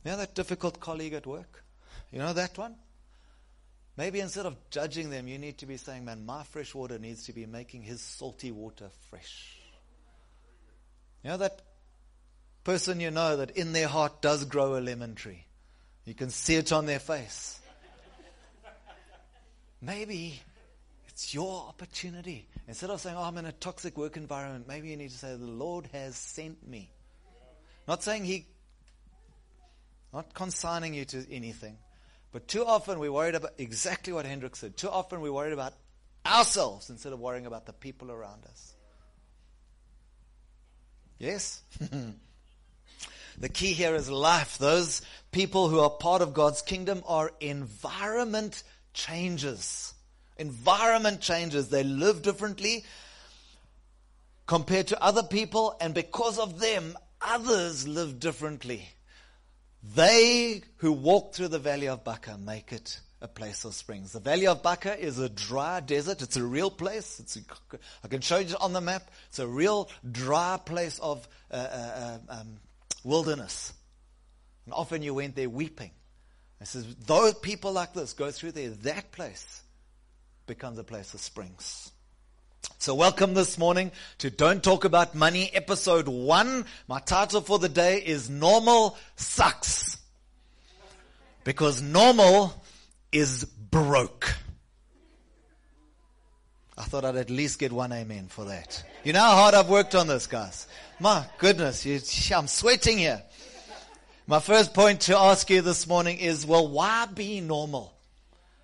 You 0.04 0.10
know 0.10 0.18
that 0.18 0.34
difficult 0.34 0.80
colleague 0.80 1.14
at 1.14 1.26
work? 1.26 1.64
You 2.12 2.18
know 2.18 2.34
that 2.34 2.58
one? 2.58 2.76
Maybe 3.96 4.20
instead 4.20 4.44
of 4.44 4.56
judging 4.68 5.08
them, 5.08 5.26
you 5.26 5.38
need 5.38 5.58
to 5.58 5.66
be 5.66 5.78
saying, 5.78 6.04
man, 6.04 6.26
my 6.26 6.42
fresh 6.42 6.74
water 6.74 6.98
needs 6.98 7.24
to 7.24 7.32
be 7.32 7.46
making 7.46 7.82
his 7.82 8.02
salty 8.02 8.52
water 8.52 8.90
fresh. 9.08 9.56
You 11.24 11.30
know 11.30 11.38
that 11.38 11.62
person 12.62 13.00
you 13.00 13.10
know 13.10 13.38
that 13.38 13.52
in 13.52 13.72
their 13.72 13.88
heart 13.88 14.20
does 14.20 14.44
grow 14.44 14.76
a 14.76 14.80
lemon 14.80 15.14
tree? 15.14 15.45
You 16.06 16.14
can 16.14 16.30
see 16.30 16.54
it 16.54 16.72
on 16.72 16.86
their 16.86 17.00
face. 17.00 17.60
Maybe 19.82 20.40
it's 21.08 21.34
your 21.34 21.66
opportunity. 21.68 22.48
Instead 22.68 22.90
of 22.90 23.00
saying, 23.00 23.16
Oh, 23.18 23.22
I'm 23.22 23.36
in 23.38 23.44
a 23.44 23.52
toxic 23.52 23.98
work 23.98 24.16
environment, 24.16 24.66
maybe 24.68 24.88
you 24.88 24.96
need 24.96 25.10
to 25.10 25.18
say, 25.18 25.36
The 25.36 25.44
Lord 25.44 25.88
has 25.92 26.16
sent 26.16 26.66
me. 26.66 26.90
Not 27.88 28.02
saying 28.02 28.24
He, 28.24 28.46
not 30.14 30.32
consigning 30.32 30.94
you 30.94 31.04
to 31.06 31.26
anything. 31.30 31.76
But 32.32 32.48
too 32.48 32.64
often 32.64 32.98
we're 33.00 33.12
worried 33.12 33.34
about 33.34 33.52
exactly 33.58 34.12
what 34.12 34.26
Hendrik 34.26 34.56
said. 34.56 34.76
Too 34.76 34.90
often 34.90 35.20
we're 35.20 35.32
worried 35.32 35.52
about 35.52 35.74
ourselves 36.24 36.88
instead 36.88 37.12
of 37.12 37.18
worrying 37.18 37.46
about 37.46 37.66
the 37.66 37.72
people 37.72 38.12
around 38.12 38.44
us. 38.44 38.74
Yes? 41.18 41.62
The 43.38 43.48
key 43.48 43.72
here 43.72 43.94
is 43.94 44.10
life. 44.10 44.58
Those 44.58 45.02
people 45.30 45.68
who 45.68 45.80
are 45.80 45.90
part 45.90 46.22
of 46.22 46.32
God's 46.32 46.62
kingdom 46.62 47.02
are 47.06 47.32
environment 47.40 48.62
changes. 48.94 49.92
Environment 50.38 51.20
changes. 51.20 51.68
They 51.68 51.82
live 51.82 52.22
differently 52.22 52.84
compared 54.46 54.86
to 54.88 55.02
other 55.02 55.22
people, 55.22 55.76
and 55.80 55.92
because 55.92 56.38
of 56.38 56.60
them, 56.60 56.96
others 57.20 57.86
live 57.86 58.20
differently. 58.20 58.88
They 59.94 60.62
who 60.76 60.92
walk 60.92 61.34
through 61.34 61.48
the 61.48 61.58
valley 61.58 61.88
of 61.88 62.04
Baca 62.04 62.38
make 62.38 62.72
it 62.72 63.00
a 63.20 63.28
place 63.28 63.64
of 63.64 63.74
springs. 63.74 64.12
The 64.12 64.20
valley 64.20 64.46
of 64.46 64.62
Baca 64.62 64.98
is 64.98 65.18
a 65.18 65.28
dry 65.28 65.80
desert. 65.80 66.22
It's 66.22 66.36
a 66.36 66.44
real 66.44 66.70
place. 66.70 67.20
It's 67.20 67.36
a, 67.36 67.40
I 68.04 68.08
can 68.08 68.20
show 68.20 68.38
you 68.38 68.56
on 68.60 68.72
the 68.72 68.80
map. 68.80 69.10
It's 69.28 69.38
a 69.38 69.46
real 69.46 69.88
dry 70.10 70.58
place 70.64 70.98
of 70.98 71.26
uh, 71.50 71.54
uh, 71.54 72.18
uh 72.28 72.40
um, 72.40 72.56
wilderness. 73.06 73.72
And 74.64 74.74
often 74.74 75.00
you 75.00 75.14
went 75.14 75.36
there 75.36 75.48
weeping. 75.48 75.92
It 76.60 76.66
says, 76.66 76.84
those 77.06 77.34
people 77.34 77.72
like 77.72 77.94
this 77.94 78.12
go 78.12 78.30
through 78.32 78.52
there, 78.52 78.70
that 78.70 79.12
place 79.12 79.62
becomes 80.46 80.78
a 80.78 80.84
place 80.84 81.14
of 81.14 81.20
springs. 81.20 81.92
So 82.78 82.96
welcome 82.96 83.34
this 83.34 83.58
morning 83.58 83.92
to 84.18 84.28
Don't 84.28 84.62
Talk 84.62 84.84
About 84.84 85.14
Money, 85.14 85.50
episode 85.54 86.08
one. 86.08 86.64
My 86.88 86.98
title 86.98 87.42
for 87.42 87.60
the 87.60 87.68
day 87.68 87.98
is 87.98 88.28
Normal 88.28 88.98
Sucks. 89.14 89.98
Because 91.44 91.80
normal 91.80 92.60
is 93.12 93.44
broke. 93.44 94.34
I 96.78 96.82
thought 96.82 97.04
I'd 97.04 97.16
at 97.16 97.30
least 97.30 97.58
get 97.58 97.72
one 97.72 97.92
amen 97.92 98.26
for 98.28 98.44
that. 98.46 98.82
You 99.02 99.12
know 99.14 99.20
how 99.20 99.34
hard 99.34 99.54
I've 99.54 99.68
worked 99.68 99.94
on 99.94 100.08
this, 100.08 100.26
guys. 100.26 100.66
My 101.00 101.24
goodness, 101.38 101.86
you, 101.86 102.00
I'm 102.36 102.46
sweating 102.48 102.98
here. 102.98 103.22
My 104.26 104.40
first 104.40 104.74
point 104.74 105.02
to 105.02 105.16
ask 105.16 105.48
you 105.48 105.62
this 105.62 105.86
morning 105.86 106.18
is, 106.18 106.44
well, 106.44 106.68
why 106.68 107.06
be 107.06 107.40
normal? 107.40 107.94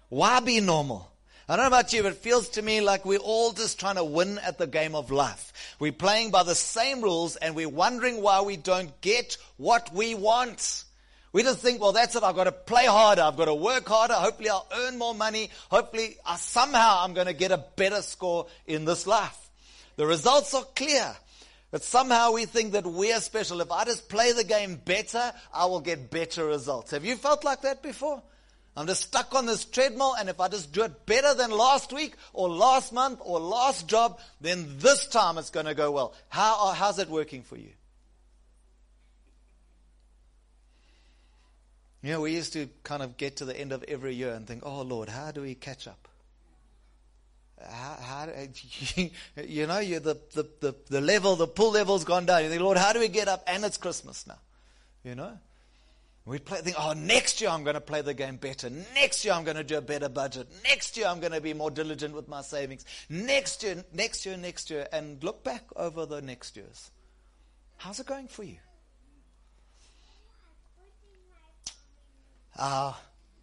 Why 0.08 0.40
be 0.40 0.60
normal? 0.60 1.08
I 1.48 1.56
don't 1.56 1.64
know 1.64 1.68
about 1.68 1.92
you, 1.92 2.02
but 2.02 2.12
it 2.12 2.18
feels 2.18 2.50
to 2.50 2.62
me 2.62 2.80
like 2.80 3.04
we're 3.04 3.18
all 3.18 3.52
just 3.52 3.80
trying 3.80 3.96
to 3.96 4.04
win 4.04 4.38
at 4.38 4.58
the 4.58 4.66
game 4.66 4.94
of 4.94 5.10
life. 5.10 5.76
We're 5.78 5.92
playing 5.92 6.30
by 6.30 6.42
the 6.42 6.54
same 6.54 7.00
rules 7.00 7.36
and 7.36 7.54
we're 7.54 7.68
wondering 7.68 8.20
why 8.22 8.42
we 8.42 8.56
don't 8.56 9.00
get 9.00 9.36
what 9.56 9.92
we 9.94 10.14
want. 10.14 10.84
We 11.32 11.42
just 11.42 11.60
think, 11.60 11.80
well, 11.80 11.92
that's 11.92 12.14
it. 12.14 12.22
I've 12.22 12.34
got 12.34 12.44
to 12.44 12.52
play 12.52 12.84
harder. 12.84 13.22
I've 13.22 13.36
got 13.36 13.46
to 13.46 13.54
work 13.54 13.88
harder. 13.88 14.14
Hopefully 14.14 14.50
I'll 14.50 14.68
earn 14.80 14.98
more 14.98 15.14
money. 15.14 15.50
Hopefully 15.70 16.16
I, 16.26 16.36
somehow 16.36 16.98
I'm 17.00 17.14
going 17.14 17.26
to 17.26 17.32
get 17.32 17.52
a 17.52 17.64
better 17.76 18.02
score 18.02 18.46
in 18.66 18.84
this 18.84 19.06
life. 19.06 19.38
The 19.96 20.06
results 20.06 20.52
are 20.54 20.64
clear. 20.76 21.16
But 21.70 21.82
somehow 21.82 22.32
we 22.32 22.44
think 22.44 22.72
that 22.72 22.84
we're 22.84 23.18
special. 23.20 23.62
If 23.62 23.70
I 23.70 23.84
just 23.84 24.10
play 24.10 24.32
the 24.32 24.44
game 24.44 24.76
better, 24.76 25.32
I 25.54 25.64
will 25.64 25.80
get 25.80 26.10
better 26.10 26.44
results. 26.44 26.90
Have 26.90 27.06
you 27.06 27.16
felt 27.16 27.44
like 27.44 27.62
that 27.62 27.82
before? 27.82 28.22
I'm 28.76 28.86
just 28.86 29.02
stuck 29.02 29.34
on 29.34 29.46
this 29.46 29.64
treadmill, 29.64 30.14
and 30.18 30.30
if 30.30 30.40
I 30.40 30.48
just 30.48 30.72
do 30.72 30.82
it 30.82 31.04
better 31.04 31.34
than 31.34 31.50
last 31.50 31.92
week, 31.92 32.14
or 32.32 32.48
last 32.48 32.92
month, 32.92 33.20
or 33.22 33.38
last 33.38 33.86
job, 33.86 34.18
then 34.40 34.78
this 34.78 35.06
time 35.06 35.36
it's 35.36 35.50
going 35.50 35.66
to 35.66 35.74
go 35.74 35.90
well. 35.90 36.14
How, 36.28 36.72
how's 36.72 36.98
it 36.98 37.08
working 37.08 37.42
for 37.42 37.56
you? 37.56 37.70
You 42.02 42.12
know, 42.12 42.20
we 42.20 42.32
used 42.32 42.52
to 42.54 42.68
kind 42.82 43.02
of 43.02 43.16
get 43.16 43.36
to 43.36 43.44
the 43.44 43.58
end 43.58 43.72
of 43.72 43.84
every 43.84 44.14
year 44.14 44.32
and 44.32 44.46
think, 44.46 44.62
oh 44.66 44.82
Lord, 44.82 45.08
how 45.08 45.30
do 45.30 45.42
we 45.42 45.54
catch 45.54 45.86
up? 45.86 46.08
How, 47.60 47.96
how 48.00 48.28
you 49.44 49.66
know, 49.66 49.78
you 49.78 50.00
the, 50.00 50.16
the, 50.34 50.48
the, 50.60 50.74
the 50.88 51.00
level, 51.00 51.36
the 51.36 51.46
pull 51.46 51.72
level's 51.72 52.04
gone 52.04 52.26
down. 52.26 52.42
You 52.42 52.48
think, 52.48 52.60
Lord, 52.60 52.76
how 52.76 52.92
do 52.92 52.98
we 52.98 53.08
get 53.08 53.28
up? 53.28 53.44
And 53.46 53.64
it's 53.64 53.76
Christmas 53.76 54.26
now. 54.26 54.38
You 55.04 55.14
know? 55.14 55.38
We 56.24 56.38
play, 56.38 56.60
think, 56.60 56.76
oh, 56.78 56.92
next 56.92 57.40
year 57.40 57.50
I'm 57.50 57.64
going 57.64 57.74
to 57.74 57.80
play 57.80 58.00
the 58.00 58.14
game 58.14 58.36
better. 58.36 58.70
Next 58.94 59.24
year 59.24 59.34
I'm 59.34 59.42
going 59.42 59.56
to 59.56 59.64
do 59.64 59.78
a 59.78 59.80
better 59.80 60.08
budget. 60.08 60.48
Next 60.64 60.96
year 60.96 61.06
I'm 61.06 61.18
going 61.18 61.32
to 61.32 61.40
be 61.40 61.52
more 61.52 61.70
diligent 61.70 62.14
with 62.14 62.28
my 62.28 62.42
savings. 62.42 62.84
Next 63.08 63.62
year, 63.62 63.84
next 63.92 64.24
year, 64.24 64.36
next 64.36 64.70
year. 64.70 64.86
And 64.92 65.22
look 65.22 65.42
back 65.42 65.64
over 65.74 66.06
the 66.06 66.22
next 66.22 66.56
years. 66.56 66.90
How's 67.76 67.98
it 67.98 68.06
going 68.06 68.28
for 68.28 68.44
you? 68.44 68.58
Our 72.58 72.96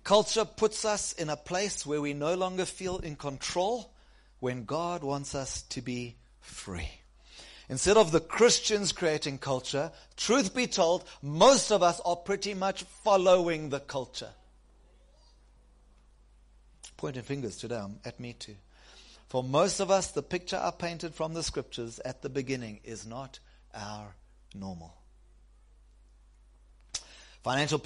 culture 0.03 0.45
puts 0.45 0.85
us 0.85 1.13
in 1.13 1.29
a 1.29 1.37
place 1.37 1.85
where 1.85 2.01
we 2.01 2.13
no 2.13 2.35
longer 2.35 2.65
feel 2.65 2.97
in 2.97 3.15
control 3.15 3.91
when 4.39 4.65
God 4.65 5.03
wants 5.03 5.35
us 5.35 5.63
to 5.63 5.81
be 5.81 6.15
free. 6.39 6.89
Instead 7.69 7.97
of 7.97 8.11
the 8.11 8.19
Christians 8.19 8.91
creating 8.91 9.37
culture, 9.37 9.91
truth 10.17 10.55
be 10.55 10.65
told, 10.65 11.03
most 11.21 11.71
of 11.71 11.83
us 11.83 12.01
are 12.03 12.15
pretty 12.15 12.55
much 12.55 12.83
following 13.03 13.69
the 13.69 13.79
culture. 13.79 14.31
Pointing 16.97 17.23
fingers 17.23 17.57
today 17.57 17.83
at 18.03 18.19
me 18.19 18.33
too. 18.33 18.55
For 19.27 19.43
most 19.43 19.79
of 19.79 19.91
us, 19.91 20.09
the 20.09 20.23
picture 20.23 20.59
I 20.61 20.71
painted 20.71 21.13
from 21.13 21.35
the 21.35 21.43
scriptures 21.43 21.99
at 21.99 22.23
the 22.23 22.29
beginning 22.29 22.79
is 22.83 23.05
not 23.05 23.37
our 23.75 24.15
normal. 24.55 24.95
Financial 27.43 27.79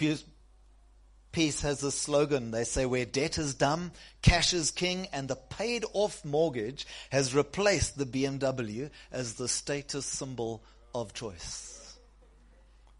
Peace 1.33 1.61
has 1.61 1.81
this 1.81 1.95
slogan. 1.95 2.51
They 2.51 2.63
say, 2.63 2.85
where 2.85 3.05
debt 3.05 3.39
is 3.39 3.55
dumb, 3.55 3.91
cash 4.21 4.53
is 4.53 4.69
king, 4.69 5.07
and 5.11 5.27
the 5.27 5.35
paid 5.35 5.83
off 5.91 6.23
mortgage 6.23 6.85
has 7.09 7.35
replaced 7.35 7.97
the 7.97 8.05
BMW 8.05 8.91
as 9.11 9.33
the 9.33 9.47
status 9.47 10.05
symbol 10.05 10.63
of 10.93 11.13
choice. 11.13 11.97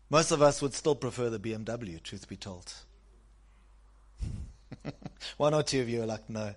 Most 0.09 0.31
of 0.31 0.41
us 0.41 0.63
would 0.63 0.73
still 0.73 0.95
prefer 0.95 1.29
the 1.29 1.37
BMW, 1.37 2.01
truth 2.01 2.27
be 2.27 2.35
told. 2.35 2.73
One 5.37 5.53
or 5.53 5.61
two 5.61 5.81
of 5.81 5.89
you 5.89 6.01
are 6.01 6.07
like, 6.07 6.27
no. 6.27 6.55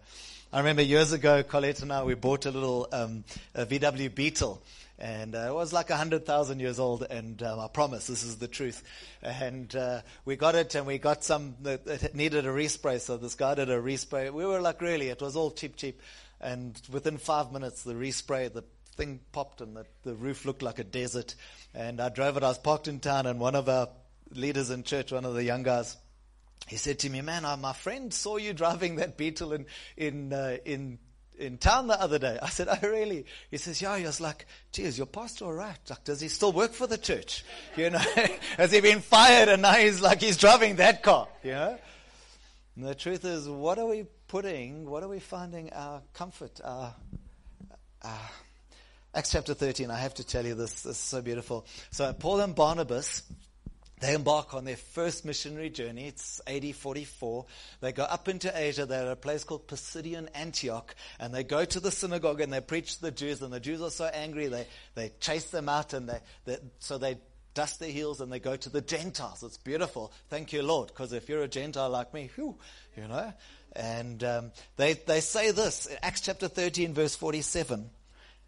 I 0.53 0.59
remember 0.59 0.83
years 0.83 1.13
ago, 1.13 1.43
Colette 1.43 1.83
and 1.83 1.93
I, 1.93 2.05
we 2.05 2.15
bought 2.15 2.47
a 2.47 2.51
little 2.51 2.89
um, 2.91 3.25
a 3.55 3.67
VW 3.67 4.15
Beetle 4.15 4.63
and 4.99 5.35
uh, 5.35 5.47
it 5.49 5.55
was 5.55 5.73
like 5.73 5.91
100,000 5.91 6.59
years 6.59 6.79
old, 6.79 7.03
and 7.03 7.43
um, 7.43 7.61
I 7.61 7.69
promise 7.69 8.07
this 8.07 8.23
is 8.23 8.37
the 8.37 8.49
truth. 8.49 8.83
And 9.23 9.75
uh, 9.77 10.01
we 10.25 10.37
got 10.37 10.55
it, 10.55 10.75
and 10.75 10.87
we 10.87 10.99
got 10.99 11.23
some 11.23 11.57
that 11.63 12.15
needed 12.15 12.47
a 12.47 12.51
respray, 12.51 13.01
so 13.01 13.17
this 13.17 13.35
guy 13.35 13.55
did 13.57 13.69
a 13.69 13.81
respray. 13.81 14.33
We 14.33 14.47
were 14.47 14.61
like, 14.61 14.81
really, 14.81 15.09
it 15.09 15.21
was 15.21 15.37
all 15.37 15.51
cheap, 15.51 15.77
cheap. 15.77 16.01
And 16.41 16.81
within 16.91 17.19
five 17.19 17.53
minutes, 17.53 17.83
the 17.83 17.95
respray, 17.95 18.51
the 18.51 18.65
thing 18.97 19.21
popped, 19.33 19.61
and 19.61 19.77
the, 19.77 19.85
the 20.03 20.15
roof 20.15 20.47
looked 20.47 20.63
like 20.63 20.79
a 20.79 20.85
desert. 20.85 21.35
And 21.75 22.01
I 22.01 22.09
drove 22.09 22.39
it, 22.39 22.43
I 22.43 22.49
was 22.49 22.59
parked 22.59 22.89
in 22.89 23.01
town, 23.01 23.27
and 23.27 23.39
one 23.39 23.55
of 23.55 23.69
our 23.69 23.89
leaders 24.31 24.71
in 24.71 24.83
church, 24.83 25.13
one 25.13 25.27
of 25.27 25.35
the 25.35 25.45
young 25.45 25.63
guys, 25.63 25.97
he 26.69 26.77
said 26.77 26.99
to 27.01 27.11
me, 27.11 27.21
"Man, 27.21 27.43
my 27.61 27.73
friend 27.75 28.13
saw 28.13 28.39
you 28.39 28.53
driving 28.55 28.97
that 28.97 29.17
Beetle 29.17 29.53
in 29.53 29.67
in 29.97 30.33
uh, 30.33 30.57
in 30.65 30.99
in 31.39 31.59
town 31.59 31.87
the 31.87 32.01
other 32.01 32.19
day. 32.19 32.39
I 32.43 32.49
said, 32.49 32.69
Oh, 32.71 32.79
really? 32.87 33.27
He 33.51 33.59
says, 33.59 33.81
Yeah. 33.81 33.97
He 33.99 34.05
was 34.05 34.21
like, 34.21 34.47
Geez, 34.73 34.97
your 34.99 35.07
pastor 35.07 35.47
all 35.47 35.53
right. 35.53 35.79
Like, 35.89 36.05
does 36.05 36.21
he 36.21 36.29
still 36.29 36.53
work 36.53 36.73
for 36.73 36.87
the 36.87 36.99
church? 36.99 37.45
You 37.77 37.91
know, 37.91 37.99
has 38.57 38.73
he 38.73 38.81
been 38.81 39.01
fired 39.01 39.49
and 39.51 39.63
now 39.63 39.73
he's 39.73 40.01
like, 40.01 40.23
he's 40.23 40.39
driving 40.39 40.77
that 40.77 41.03
car, 41.03 41.29
you 41.43 41.51
know? 41.51 41.79
And 42.75 42.85
the 42.85 42.95
truth 42.95 43.25
is, 43.25 43.49
what 43.49 43.79
are 43.79 43.87
we 43.87 44.07
putting, 44.29 44.89
what 44.89 45.03
are 45.03 45.09
we 45.09 45.21
finding 45.21 45.73
our 45.73 46.03
comfort, 46.15 46.61
our, 46.65 46.95
our 48.03 48.21
Acts 49.15 49.31
chapter 49.31 49.55
13, 49.55 49.91
I 49.91 49.99
have 49.99 50.13
to 50.15 50.25
tell 50.25 50.45
you 50.45 50.55
this, 50.55 50.83
this 50.83 50.97
is 50.97 50.99
so 50.99 51.23
beautiful. 51.23 51.67
So 51.91 52.13
Paul 52.13 52.41
and 52.41 52.55
Barnabas, 52.55 53.23
They 54.01 54.15
embark 54.15 54.53
on 54.53 54.67
their 54.67 54.77
first 54.77 55.25
missionary 55.25 55.71
journey. 55.71 56.09
It's 56.09 56.41
AD 56.47 56.75
44. 56.75 57.47
They 57.81 57.93
go 57.93 58.03
up 58.03 58.29
into 58.29 58.53
Asia. 58.55 58.85
They're 58.85 59.07
at 59.07 59.13
a 59.13 59.17
place 59.17 59.43
called 59.43 59.69
Pisidian 59.69 60.29
Antioch. 60.35 60.95
And 61.19 61.35
they 61.35 61.45
go 61.45 61.65
to 61.65 61.81
the 61.81 61.91
synagogue 61.91 62.43
and 62.43 62.53
they 62.53 62.61
preach 62.61 62.97
to 62.97 63.03
the 63.03 63.11
Jews. 63.11 63.41
And 63.41 63.53
the 63.53 63.61
Jews 63.61 63.81
are 63.81 63.91
so 63.91 64.05
angry, 64.05 64.49
they, 64.49 64.67
they 64.95 65.13
chase 65.21 65.47
them 65.47 65.71
out. 65.71 65.95
And 65.95 66.11
they, 66.11 66.21
they, 66.45 66.59
so 66.79 66.99
they 66.99 67.17
dust 67.55 67.81
their 67.81 67.91
heels 67.91 68.21
and 68.21 68.31
they 68.31 68.39
go 68.39 68.55
to 68.55 68.69
the 68.69 68.83
Gentiles. 68.83 69.43
It's 69.43 69.57
beautiful. 69.57 70.13
Thank 70.29 70.53
you, 70.53 70.63
Lord. 70.63 70.89
Because 70.89 71.15
if 71.15 71.29
you're 71.31 71.43
a 71.43 71.49
Gentile 71.49 71.89
like 71.89 72.13
me, 72.13 72.31
whew, 72.35 72.55
you 72.97 73.09
know. 73.09 73.33
And 73.75 74.23
um, 74.23 74.53
they, 74.77 74.93
they 74.93 75.21
say 75.21 75.53
this 75.53 75.87
in 75.87 75.97
Acts 76.03 76.21
chapter 76.21 76.49
13, 76.49 76.93
verse 76.93 77.17
47. 77.17 77.89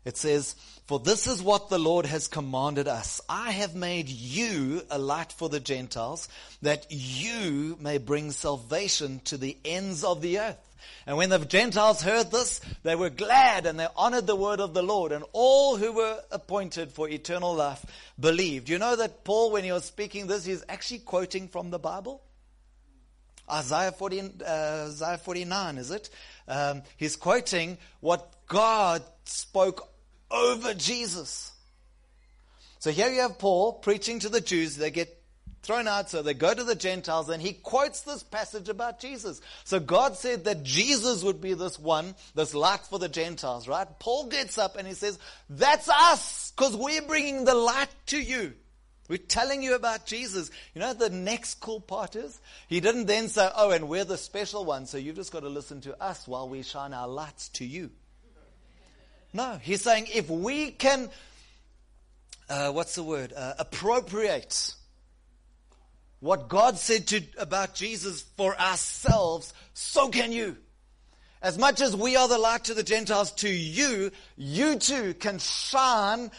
It 0.04 0.16
says, 0.16 0.54
For 0.86 0.98
this 0.98 1.26
is 1.26 1.42
what 1.42 1.68
the 1.68 1.78
Lord 1.78 2.06
has 2.06 2.28
commanded 2.28 2.88
us. 2.88 3.20
I 3.28 3.50
have 3.50 3.74
made 3.74 4.08
you 4.08 4.82
a 4.90 4.98
light 4.98 5.32
for 5.32 5.48
the 5.48 5.60
Gentiles, 5.60 6.28
that 6.62 6.86
you 6.90 7.76
may 7.80 7.98
bring 7.98 8.30
salvation 8.30 9.20
to 9.26 9.36
the 9.36 9.56
ends 9.64 10.04
of 10.04 10.22
the 10.22 10.38
earth. 10.38 10.56
And 11.06 11.16
when 11.16 11.30
the 11.30 11.38
Gentiles 11.38 12.02
heard 12.02 12.30
this, 12.30 12.60
they 12.82 12.94
were 12.94 13.10
glad 13.10 13.66
and 13.66 13.80
they 13.80 13.86
honored 13.96 14.26
the 14.26 14.36
word 14.36 14.60
of 14.60 14.74
the 14.74 14.82
Lord. 14.82 15.10
And 15.10 15.24
all 15.32 15.76
who 15.76 15.92
were 15.92 16.20
appointed 16.30 16.92
for 16.92 17.08
eternal 17.08 17.54
life 17.54 17.84
believed. 18.20 18.68
You 18.68 18.78
know 18.78 18.94
that 18.96 19.24
Paul, 19.24 19.52
when 19.52 19.64
he 19.64 19.72
was 19.72 19.84
speaking 19.84 20.26
this, 20.26 20.44
he's 20.44 20.64
actually 20.68 21.00
quoting 21.00 21.48
from 21.48 21.70
the 21.70 21.78
Bible? 21.78 22.22
Isaiah, 23.50 23.92
40, 23.92 24.20
uh, 24.20 24.88
Isaiah 24.88 25.18
49, 25.18 25.78
is 25.78 25.90
it? 25.90 26.10
Um, 26.48 26.82
he's 26.96 27.16
quoting 27.16 27.78
what 28.00 28.32
God 28.48 29.02
spoke 29.24 29.88
over 30.30 30.74
Jesus. 30.74 31.52
So 32.78 32.90
here 32.90 33.10
you 33.10 33.20
have 33.20 33.38
Paul 33.38 33.74
preaching 33.74 34.20
to 34.20 34.28
the 34.28 34.40
Jews. 34.40 34.76
They 34.76 34.90
get 34.90 35.14
thrown 35.62 35.88
out, 35.88 36.08
so 36.08 36.22
they 36.22 36.34
go 36.34 36.54
to 36.54 36.64
the 36.64 36.74
Gentiles, 36.74 37.28
and 37.28 37.42
he 37.42 37.52
quotes 37.52 38.02
this 38.02 38.22
passage 38.22 38.68
about 38.68 39.00
Jesus. 39.00 39.40
So 39.64 39.80
God 39.80 40.16
said 40.16 40.44
that 40.44 40.62
Jesus 40.62 41.22
would 41.22 41.40
be 41.40 41.54
this 41.54 41.78
one, 41.78 42.14
this 42.34 42.54
light 42.54 42.80
for 42.80 42.98
the 42.98 43.08
Gentiles, 43.08 43.68
right? 43.68 43.86
Paul 43.98 44.28
gets 44.28 44.56
up 44.56 44.76
and 44.76 44.86
he 44.86 44.94
says, 44.94 45.18
That's 45.50 45.88
us, 45.88 46.52
because 46.56 46.76
we're 46.76 47.02
bringing 47.02 47.44
the 47.44 47.54
light 47.54 47.88
to 48.06 48.18
you. 48.18 48.54
We're 49.08 49.16
telling 49.16 49.62
you 49.62 49.74
about 49.74 50.04
Jesus. 50.04 50.50
You 50.74 50.82
know 50.82 50.92
the 50.92 51.08
next 51.08 51.56
cool 51.60 51.80
part 51.80 52.14
is? 52.14 52.40
He 52.68 52.80
didn't 52.80 53.06
then 53.06 53.28
say, 53.28 53.48
Oh, 53.56 53.70
and 53.70 53.88
we're 53.88 54.04
the 54.04 54.18
special 54.18 54.64
ones, 54.64 54.90
so 54.90 54.98
you've 54.98 55.16
just 55.16 55.32
got 55.32 55.40
to 55.40 55.48
listen 55.48 55.80
to 55.82 56.00
us 56.02 56.28
while 56.28 56.48
we 56.48 56.62
shine 56.62 56.92
our 56.92 57.08
lights 57.08 57.48
to 57.50 57.64
you. 57.64 57.90
No, 59.32 59.58
he's 59.62 59.82
saying 59.82 60.08
if 60.14 60.28
we 60.28 60.70
can, 60.70 61.08
uh, 62.48 62.70
what's 62.72 62.94
the 62.94 63.02
word, 63.02 63.32
uh, 63.34 63.54
appropriate 63.58 64.74
what 66.20 66.48
God 66.48 66.76
said 66.78 67.06
to, 67.08 67.22
about 67.38 67.74
Jesus 67.74 68.22
for 68.36 68.58
ourselves, 68.58 69.54
so 69.74 70.08
can 70.08 70.32
you. 70.32 70.56
As 71.40 71.56
much 71.56 71.80
as 71.80 71.94
we 71.94 72.16
are 72.16 72.28
the 72.28 72.38
light 72.38 72.64
to 72.64 72.74
the 72.74 72.82
Gentiles, 72.82 73.32
to 73.32 73.48
you, 73.48 74.10
you 74.36 74.76
too 74.76 75.14
can 75.14 75.38
shine 75.38 76.30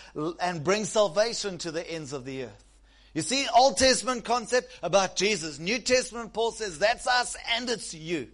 and 0.41 0.63
bring 0.63 0.85
salvation 0.85 1.57
to 1.59 1.71
the 1.71 1.89
ends 1.89 2.13
of 2.13 2.25
the 2.25 2.43
earth. 2.43 2.65
You 3.13 3.21
see, 3.21 3.47
Old 3.55 3.77
Testament 3.77 4.25
concept 4.25 4.71
about 4.83 5.15
Jesus. 5.15 5.57
New 5.57 5.79
Testament, 5.79 6.33
Paul 6.33 6.51
says, 6.51 6.79
that's 6.79 7.07
us 7.07 7.35
and 7.55 7.69
it's 7.69 7.93
you. 7.93 8.27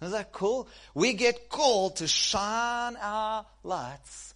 Is 0.00 0.12
that 0.12 0.32
cool? 0.32 0.68
We 0.94 1.12
get 1.12 1.48
called 1.48 1.96
to 1.96 2.06
shine 2.06 2.96
our 2.96 3.44
lights 3.62 4.34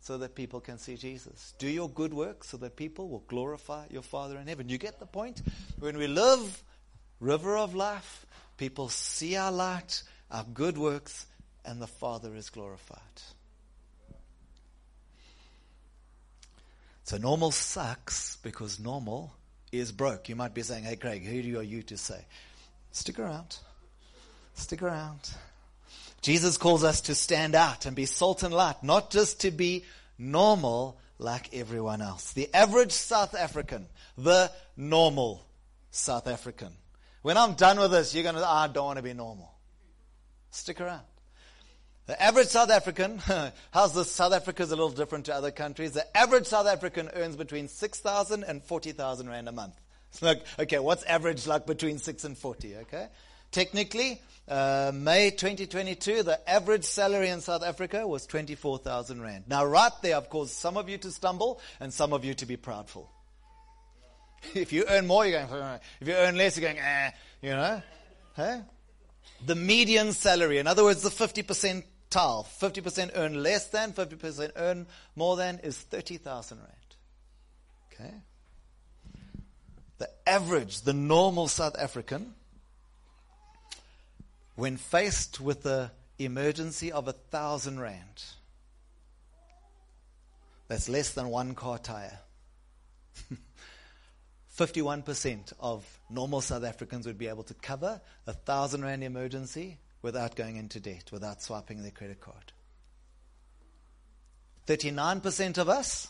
so 0.00 0.18
that 0.18 0.34
people 0.34 0.60
can 0.60 0.78
see 0.78 0.96
Jesus. 0.96 1.54
Do 1.58 1.68
your 1.68 1.88
good 1.88 2.14
work 2.14 2.44
so 2.44 2.56
that 2.58 2.76
people 2.76 3.08
will 3.08 3.24
glorify 3.28 3.86
your 3.90 4.02
Father 4.02 4.38
in 4.38 4.46
heaven. 4.46 4.68
You 4.68 4.78
get 4.78 4.98
the 4.98 5.06
point? 5.06 5.42
When 5.78 5.98
we 5.98 6.06
live 6.06 6.62
river 7.20 7.56
of 7.56 7.74
life, 7.74 8.26
people 8.56 8.88
see 8.88 9.36
our 9.36 9.52
light, 9.52 10.02
our 10.30 10.44
good 10.44 10.78
works, 10.78 11.26
and 11.64 11.80
the 11.80 11.86
Father 11.86 12.34
is 12.34 12.50
glorified. 12.50 12.98
So 17.04 17.16
normal 17.16 17.50
sucks 17.50 18.36
because 18.36 18.78
normal 18.78 19.32
is 19.72 19.92
broke. 19.92 20.28
You 20.28 20.36
might 20.36 20.54
be 20.54 20.62
saying, 20.62 20.84
hey 20.84 20.96
Craig, 20.96 21.24
who 21.24 21.58
are 21.58 21.62
you 21.62 21.82
to 21.82 21.96
say? 21.96 22.24
Stick 22.92 23.18
around. 23.18 23.56
Stick 24.54 24.82
around. 24.82 25.30
Jesus 26.22 26.56
calls 26.56 26.84
us 26.84 27.00
to 27.02 27.14
stand 27.14 27.54
out 27.54 27.86
and 27.86 27.96
be 27.96 28.06
salt 28.06 28.42
and 28.42 28.52
light, 28.52 28.82
not 28.82 29.10
just 29.10 29.40
to 29.40 29.50
be 29.50 29.84
normal 30.18 30.98
like 31.18 31.54
everyone 31.54 32.02
else. 32.02 32.32
The 32.32 32.54
average 32.54 32.92
South 32.92 33.34
African, 33.34 33.86
the 34.16 34.50
normal 34.76 35.46
South 35.90 36.26
African. 36.26 36.72
When 37.22 37.36
I'm 37.36 37.54
done 37.54 37.78
with 37.78 37.90
this, 37.90 38.14
you're 38.14 38.22
going 38.22 38.36
to, 38.36 38.46
ah, 38.46 38.64
I 38.64 38.68
don't 38.68 38.84
want 38.84 38.98
to 38.98 39.02
be 39.02 39.14
normal. 39.14 39.52
Stick 40.50 40.80
around. 40.80 41.02
The 42.06 42.20
average 42.20 42.48
South 42.48 42.70
African, 42.70 43.18
how's 43.70 43.94
this? 43.94 44.10
South 44.10 44.32
Africa 44.32 44.64
is 44.64 44.72
a 44.72 44.76
little 44.76 44.90
different 44.90 45.26
to 45.26 45.34
other 45.34 45.52
countries. 45.52 45.92
The 45.92 46.16
average 46.16 46.46
South 46.46 46.66
African 46.66 47.08
earns 47.14 47.36
between 47.36 47.68
6,000 47.68 48.42
and 48.42 48.62
40,000 48.64 49.28
Rand 49.28 49.48
a 49.48 49.52
month. 49.52 49.74
It's 50.10 50.20
like, 50.20 50.42
okay, 50.58 50.80
what's 50.80 51.04
average 51.04 51.46
like 51.46 51.66
between 51.66 51.98
6 51.98 52.24
and 52.24 52.36
40, 52.36 52.76
okay? 52.78 53.06
Technically, 53.52 54.20
uh, 54.48 54.90
May 54.92 55.30
2022, 55.30 56.24
the 56.24 56.50
average 56.50 56.84
salary 56.84 57.28
in 57.28 57.40
South 57.40 57.62
Africa 57.62 58.06
was 58.06 58.26
24,000 58.26 59.22
Rand. 59.22 59.44
Now, 59.46 59.64
right 59.64 59.92
there, 60.02 60.16
I've 60.16 60.28
caused 60.28 60.54
some 60.54 60.76
of 60.76 60.88
you 60.88 60.98
to 60.98 61.12
stumble 61.12 61.60
and 61.78 61.94
some 61.94 62.12
of 62.12 62.24
you 62.24 62.34
to 62.34 62.46
be 62.46 62.56
proudful. 62.56 63.06
If 64.54 64.72
you 64.72 64.84
earn 64.88 65.06
more, 65.06 65.26
you're 65.26 65.46
going, 65.46 65.80
if 66.00 66.08
you 66.08 66.14
earn 66.14 66.36
less, 66.36 66.58
you're 66.58 66.68
going, 66.68 66.82
eh, 66.82 67.10
you 67.42 67.50
know? 67.50 67.82
Hey? 68.34 68.62
The 69.44 69.54
median 69.54 70.12
salary, 70.12 70.58
in 70.58 70.66
other 70.66 70.84
words, 70.84 71.02
the 71.02 71.10
50% 71.10 71.84
tile, 72.10 72.46
50% 72.60 73.12
earn 73.14 73.42
less 73.42 73.68
than, 73.68 73.92
50% 73.92 74.52
earn 74.56 74.86
more 75.16 75.36
than, 75.36 75.60
is 75.60 75.78
30,000 75.78 76.58
Rand. 76.58 76.70
Okay? 77.92 78.14
The 79.98 80.10
average, 80.26 80.82
the 80.82 80.92
normal 80.92 81.48
South 81.48 81.76
African, 81.78 82.34
when 84.56 84.76
faced 84.76 85.40
with 85.40 85.62
the 85.62 85.90
emergency 86.18 86.92
of 86.92 87.08
a 87.08 87.12
thousand 87.12 87.80
rand, 87.80 88.24
that's 90.68 90.88
less 90.88 91.12
than 91.12 91.28
one 91.28 91.54
car 91.54 91.78
tire. 91.78 92.18
51% 94.60 95.54
of 95.58 95.86
normal 96.10 96.42
South 96.42 96.64
Africans 96.64 97.06
would 97.06 97.16
be 97.16 97.28
able 97.28 97.44
to 97.44 97.54
cover 97.54 97.98
a 98.26 98.34
thousand 98.34 98.84
rand 98.84 99.02
emergency 99.02 99.78
without 100.02 100.36
going 100.36 100.56
into 100.56 100.78
debt, 100.78 101.10
without 101.10 101.40
swiping 101.40 101.80
their 101.80 101.90
credit 101.90 102.20
card. 102.20 102.52
39% 104.66 105.56
of 105.56 105.70
us 105.70 106.08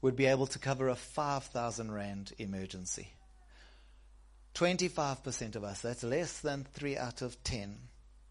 would 0.00 0.16
be 0.16 0.24
able 0.24 0.46
to 0.46 0.58
cover 0.58 0.88
a 0.88 0.94
5,000 0.94 1.92
rand 1.92 2.32
emergency. 2.38 3.12
25% 4.54 5.56
of 5.56 5.62
us, 5.62 5.82
that's 5.82 6.02
less 6.02 6.40
than 6.40 6.66
3 6.72 6.96
out 6.96 7.20
of 7.20 7.44
10, 7.44 7.76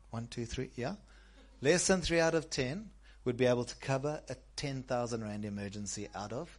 one, 0.09 0.25
two, 0.25 0.45
three, 0.45 0.71
yeah? 0.75 0.95
Less 1.61 1.85
than 1.85 2.01
three 2.01 2.19
out 2.19 2.33
of 2.33 2.49
ten 2.49 2.89
would 3.23 3.37
be 3.37 3.45
able 3.45 3.65
to 3.65 3.75
cover 3.75 4.21
a 4.27 4.35
10,000 4.55 5.23
Rand 5.23 5.45
emergency 5.45 6.07
out 6.15 6.33
of 6.33 6.57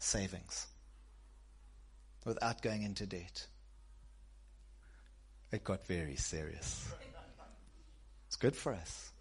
savings 0.00 0.66
without 2.24 2.62
going 2.62 2.82
into 2.82 3.06
debt. 3.06 3.46
It 5.52 5.62
got 5.62 5.86
very 5.86 6.16
serious. 6.16 6.92
It's 8.26 8.36
good 8.36 8.56
for 8.56 8.72
us. 8.72 9.12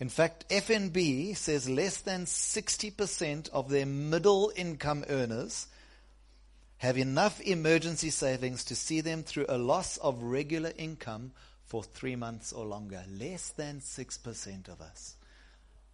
In 0.00 0.08
fact, 0.08 0.48
FNB 0.50 1.36
says 1.36 1.68
less 1.68 2.00
than 2.00 2.24
60% 2.24 3.48
of 3.50 3.70
their 3.70 3.86
middle 3.86 4.52
income 4.56 5.04
earners 5.08 5.68
have 6.78 6.98
enough 6.98 7.40
emergency 7.40 8.10
savings 8.10 8.64
to 8.64 8.74
see 8.74 9.00
them 9.00 9.22
through 9.22 9.46
a 9.48 9.56
loss 9.56 9.96
of 9.98 10.22
regular 10.22 10.72
income 10.76 11.32
for 11.64 11.82
three 11.82 12.16
months 12.16 12.52
or 12.52 12.66
longer. 12.66 13.02
Less 13.08 13.50
than 13.50 13.80
6% 13.80 14.68
of 14.68 14.80
us, 14.80 15.16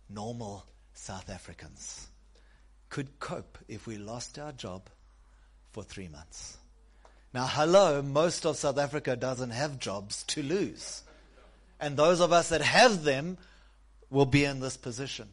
normal 0.09 0.66
South 0.94 1.31
Africans, 1.31 2.09
could 2.88 3.20
cope 3.20 3.59
if 3.68 3.87
we 3.87 3.98
lost 3.98 4.38
our 4.38 4.53
job 4.53 4.90
for 5.72 5.83
three 5.83 6.09
months. 6.09 6.59
Now, 7.33 7.46
hello, 7.46 8.02
most 8.02 8.44
of 8.44 8.56
South 8.56 8.78
Africa 8.78 9.14
doesn't 9.14 9.50
have 9.50 9.78
jobs 9.78 10.24
to 10.24 10.42
lose. 10.42 11.02
And 11.78 11.96
those 11.96 12.20
of 12.20 12.33
us 12.33 12.48
that 12.48 12.61
have 12.61 13.04
them 13.04 13.38
will 14.11 14.26
be 14.26 14.44
in 14.44 14.61
this 14.61 14.76
position. 14.76 15.28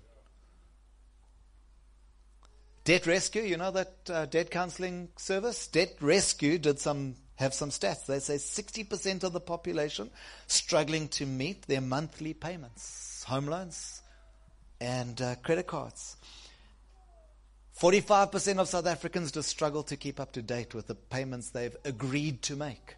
Debt 2.84 3.06
Rescue, 3.06 3.42
you 3.42 3.58
know 3.58 3.72
that 3.72 3.94
uh, 4.10 4.26
debt 4.28 4.50
counseling 4.50 5.10
service? 5.18 5.68
Debt 5.68 5.96
Rescue 6.00 6.58
did 6.58 6.80
some 6.80 7.16
have 7.36 7.54
some 7.54 7.70
stats. 7.70 8.06
They 8.06 8.20
say 8.20 8.36
60% 8.36 9.24
of 9.24 9.34
the 9.34 9.40
population 9.40 10.10
struggling 10.48 11.08
to 11.10 11.26
meet 11.26 11.64
their 11.64 11.82
monthly 11.82 12.34
payments, 12.34 13.24
home 13.28 13.48
loans, 13.48 14.02
and 14.80 15.22
uh, 15.22 15.36
credit 15.44 15.68
cards. 15.68 16.18
45% 17.80 18.58
of 18.58 18.68
South 18.68 18.88
Africans 18.88 19.32
just 19.32 19.50
struggle 19.50 19.84
to 19.84 19.96
keep 19.96 20.20
up 20.20 20.32
to 20.32 20.42
date 20.42 20.74
with 20.74 20.88
the 20.88 20.96
payments 20.96 21.52
they've 21.52 21.76
agreed 21.86 22.42
to 22.44 22.56
make. 22.56 22.96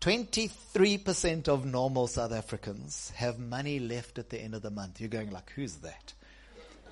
23% 0.00 1.48
of 1.48 1.64
normal 1.64 2.06
South 2.06 2.32
Africans 2.32 3.10
have 3.16 3.38
money 3.38 3.78
left 3.78 4.18
at 4.18 4.30
the 4.30 4.38
end 4.38 4.54
of 4.54 4.62
the 4.62 4.70
month. 4.70 5.00
You're 5.00 5.08
going 5.08 5.30
like, 5.30 5.50
who's 5.52 5.76
that? 5.76 6.12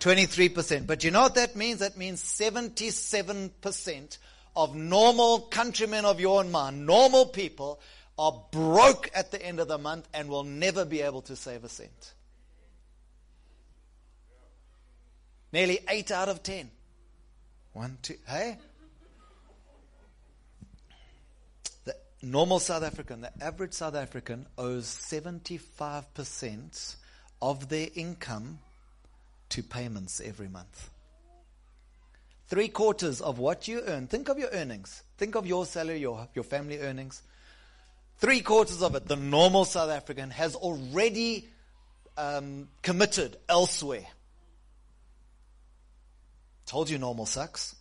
23%. 0.01 0.87
But 0.87 1.05
you 1.05 1.11
know 1.11 1.23
what 1.23 1.35
that 1.37 1.55
means? 1.55 1.81
That 1.81 1.97
means 1.97 2.23
77% 2.23 4.19
of 4.57 4.75
normal 4.75 5.41
countrymen 5.41 6.05
of 6.05 6.21
your 6.21 6.41
and 6.41 6.53
mine, 6.53 6.85
normal 6.85 7.27
people, 7.27 7.81
are 8.19 8.45
broke 8.51 9.11
at 9.15 9.31
the 9.31 9.45
end 9.45 9.61
of 9.61 9.69
the 9.69 9.79
month 9.79 10.07
and 10.13 10.29
will 10.29 10.45
never 10.45 10.85
be 10.85 11.01
able 11.01 11.23
to 11.23 11.37
save 11.37 11.65
a 11.65 11.69
cent. 11.69 12.15
Nearly 15.53 15.81
8 15.89 16.11
out 16.11 16.29
of 16.29 16.43
10. 16.43 16.71
One, 17.75 17.99
two, 18.03 18.17
hey? 18.27 18.59
The 21.85 21.95
normal 22.23 22.59
South 22.59 22.83
African, 22.83 23.23
the 23.23 23.33
average 23.43 23.75
South 23.75 23.95
African 23.95 24.47
owes 24.59 24.87
75% 24.87 26.97
of 27.41 27.69
their 27.69 27.89
income 27.95 28.59
to 29.51 29.63
payments 29.63 30.21
every 30.25 30.49
month. 30.49 30.91
Three 32.49 32.69
quarters 32.69 33.21
of 33.21 33.39
what 33.39 33.69
you 33.69 33.83
earn, 33.87 34.07
think 34.07 34.29
of 34.29 34.39
your 34.39 34.51
earnings, 34.51 35.03
think 35.17 35.35
of 35.35 35.47
your 35.47 35.65
salary, 35.65 36.01
your, 36.01 36.29
your 36.35 36.45
family 36.45 36.79
earnings. 36.79 37.23
Three 38.19 38.41
quarters 38.41 38.83
of 38.83 38.95
it, 38.95 39.09
the 39.09 39.17
normal 39.17 39.65
South 39.65 39.91
African 39.91 40.31
has 40.31 40.55
already 40.55 41.49
um, 42.17 42.69
committed 42.83 43.37
elsewhere. 43.49 44.07
Told 46.67 46.91
you 46.91 46.99
normal 46.99 47.27
sucks. 47.27 47.77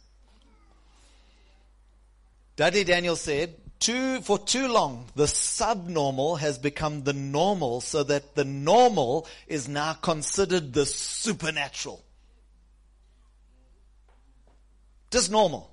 Dudley 2.56 2.84
Daniel 2.84 3.16
said, 3.16 3.56
too, 3.80 4.22
for 4.22 4.38
too 4.38 4.68
long, 4.68 5.08
the 5.16 5.28
subnormal 5.28 6.36
has 6.36 6.60
become 6.60 7.04
the 7.04 7.14
normal 7.14 7.82
so 7.82 8.04
that 8.04 8.36
the 8.36 8.46
normal 8.46 9.28
is 9.48 9.68
now 9.68 9.94
considered 9.94 10.72
the 10.72 10.86
supernatural. 10.86 12.04
Just 15.10 15.32
normal. 15.32 15.72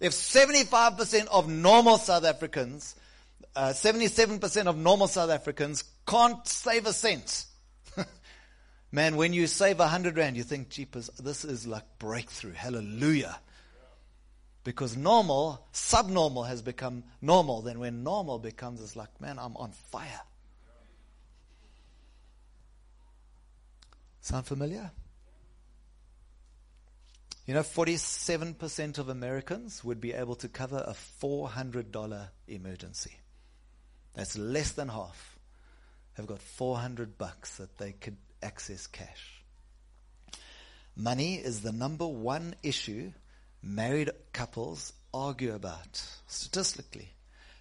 If 0.00 0.12
75% 0.12 1.26
of 1.26 1.48
normal 1.48 1.98
South 1.98 2.24
Africans, 2.24 2.96
uh, 3.54 3.68
77% 3.68 4.66
of 4.66 4.76
normal 4.76 5.06
South 5.06 5.30
Africans 5.30 5.84
can't 6.06 6.46
save 6.46 6.86
a 6.86 6.92
cent. 6.92 7.44
Man, 8.94 9.16
when 9.16 9.32
you 9.32 9.48
save 9.48 9.80
a 9.80 9.88
hundred 9.88 10.16
rand, 10.16 10.36
you 10.36 10.44
think, 10.44 10.68
jeepers, 10.68 11.10
this 11.20 11.44
is 11.44 11.66
like 11.66 11.82
breakthrough. 11.98 12.52
Hallelujah. 12.52 13.36
Because 14.62 14.96
normal, 14.96 15.66
subnormal 15.72 16.44
has 16.44 16.62
become 16.62 17.02
normal. 17.20 17.60
Then 17.60 17.80
when 17.80 18.04
normal 18.04 18.38
becomes, 18.38 18.80
it's 18.80 18.94
like, 18.94 19.08
man, 19.20 19.40
I'm 19.40 19.56
on 19.56 19.72
fire. 19.72 20.20
Sound 24.20 24.46
familiar? 24.46 24.92
You 27.48 27.54
know, 27.54 27.62
47% 27.62 28.98
of 28.98 29.08
Americans 29.08 29.82
would 29.82 30.00
be 30.00 30.12
able 30.12 30.36
to 30.36 30.48
cover 30.48 30.78
a 30.86 30.94
$400 31.20 32.28
emergency. 32.46 33.18
That's 34.14 34.38
less 34.38 34.70
than 34.70 34.86
half. 34.86 35.36
Have 36.12 36.28
got 36.28 36.38
400 36.38 37.18
bucks 37.18 37.56
that 37.56 37.76
they 37.78 37.90
could 37.90 38.18
access 38.44 38.86
cash. 38.86 39.42
Money 40.96 41.36
is 41.36 41.62
the 41.62 41.72
number 41.72 42.06
one 42.06 42.54
issue 42.62 43.12
married 43.62 44.10
couples 44.32 44.92
argue 45.12 45.54
about 45.54 46.04
statistically. 46.26 47.10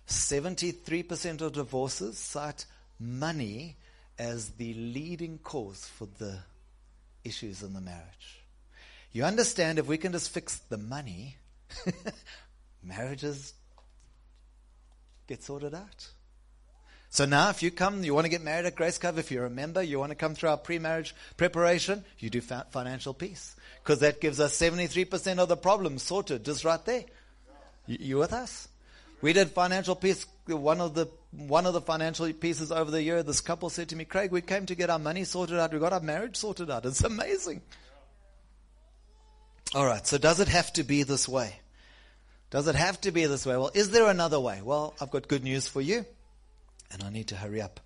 73% 0.08 1.41
of 1.41 1.54
divorces 1.54 2.19
cite 2.19 2.65
money 3.00 3.78
as 4.19 4.50
the 4.52 4.74
leading 4.74 5.39
cause 5.39 5.86
for 5.86 6.08
the 6.19 6.39
issues 7.24 7.63
in 7.63 7.74
the 7.74 7.82
marriage. 7.82 8.43
You 9.12 9.24
understand 9.24 9.80
if 9.80 9.88
we 9.88 9.98
can 9.98 10.12
just 10.12 10.30
fix 10.30 10.58
the 10.58 10.78
money, 10.78 11.38
marriages 12.84 13.54
get 15.28 15.43
sorted 15.43 15.74
out. 15.74 16.08
So 17.13 17.26
now, 17.26 17.52
if 17.52 17.62
you 17.62 17.69
come, 17.69 18.04
you 18.04 18.12
want 18.15 18.26
to 18.26 18.30
get 18.30 18.41
married 18.41 18.65
at 18.65 18.73
Grace 18.73 18.97
Cove, 18.97 19.19
if 19.19 19.30
you're 19.30 19.45
a 19.45 19.49
member, 19.49 19.84
you 19.84 19.99
want 19.99 20.10
to 20.10 20.15
come 20.15 20.34
through 20.34 20.49
our 20.49 20.58
pre 20.58 20.80
marriage 20.80 21.13
preparation, 21.38 22.04
you 22.17 22.32
do 22.32 22.41
financial 22.41 23.13
peace. 23.13 23.56
Because 23.84 23.99
that 23.99 24.19
gives 24.19 24.39
us 24.39 24.58
73% 24.58 25.38
of 25.38 25.47
the 25.47 25.56
problems 25.56 26.02
sorted 26.02 26.43
just 26.43 26.65
right 26.65 26.84
there. 26.86 27.04
You, 27.86 27.97
you 27.99 28.17
with 28.17 28.34
us? 28.34 28.67
We 29.21 29.32
did 29.32 29.52
financial 29.52 29.95
peace. 29.95 30.26
One 30.47 30.82
of 30.82 30.95
the 30.95 31.06
one 31.30 31.67
of 31.67 31.73
the 31.73 31.82
financial 31.82 32.34
pieces 32.34 32.71
over 32.71 32.89
the 32.89 33.04
year, 33.04 33.21
this 33.21 33.41
couple 33.41 33.69
said 33.69 33.89
to 33.89 33.95
me, 33.95 34.06
Craig, 34.06 34.32
we 34.32 34.41
came 34.41 34.65
to 34.65 34.73
get 34.73 34.89
our 34.89 34.97
money 34.97 35.23
sorted 35.23 35.60
out. 35.60 35.71
We 35.71 35.78
got 35.78 35.93
our 35.93 35.99
marriage 35.99 36.36
sorted 36.36 36.71
out. 36.71 36.84
It's 36.88 37.04
amazing. 37.04 37.62
All 39.76 39.86
right. 39.86 40.06
So 40.08 40.17
does 40.17 40.39
it 40.39 40.47
have 40.47 40.73
to 40.73 40.84
be 40.84 41.04
this 41.04 41.30
way? 41.30 41.60
Does 42.49 42.67
it 42.67 42.76
have 42.76 42.99
to 43.02 43.12
be 43.12 43.28
this 43.28 43.45
way? 43.45 43.56
Well, 43.56 43.69
is 43.76 43.91
there 43.91 44.10
another 44.10 44.39
way? 44.39 44.63
Well, 44.63 44.95
I've 44.99 45.12
got 45.12 45.28
good 45.28 45.43
news 45.43 45.67
for 45.67 45.80
you 45.80 46.08
and 46.91 47.04
I 47.04 47.10
need 47.10 47.28
to 47.30 47.36
hurry 47.36 47.62
up. 47.62 47.80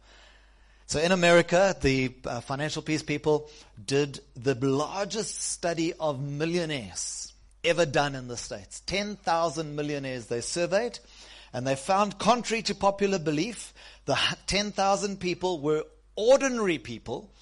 So 0.88 1.00
in 1.00 1.12
America, 1.12 1.76
the 1.82 2.14
uh, 2.26 2.40
financial 2.40 2.82
peace 2.82 3.04
people 3.04 3.50
did 3.86 4.22
the 4.36 4.56
largest 4.56 5.42
study 5.42 5.94
of 5.94 6.22
millionaires 6.22 7.34
ever 7.64 7.86
done 7.86 8.16
in 8.16 8.30
the 8.30 8.38
States. 8.38 8.80
10,000 8.86 9.76
millionaires 9.76 10.28
they 10.28 10.40
surveyed, 10.40 11.00
and 11.52 11.68
they 11.68 11.76
found, 11.76 12.18
contrary 12.18 12.62
to 12.64 12.76
popular 12.76 13.20
belief, 13.20 13.74
the 14.06 14.18
10,000 14.48 15.20
people 15.20 15.60
were 15.60 15.84
ordinary 16.16 16.78
people 16.78 17.34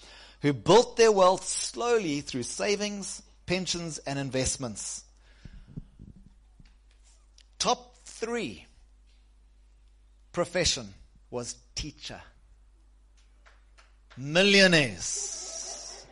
who 0.41 0.51
built 0.51 0.97
their 0.97 1.11
wealth 1.11 1.45
slowly 1.45 2.21
through 2.21 2.43
savings, 2.43 3.21
pensions, 3.45 3.99
and 3.99 4.17
investments. 4.17 5.03
Top 7.59 7.95
three 8.05 8.65
profession 10.33 10.93
was 11.29 11.55
teacher. 11.73 12.21
Millionaires. 14.17 16.05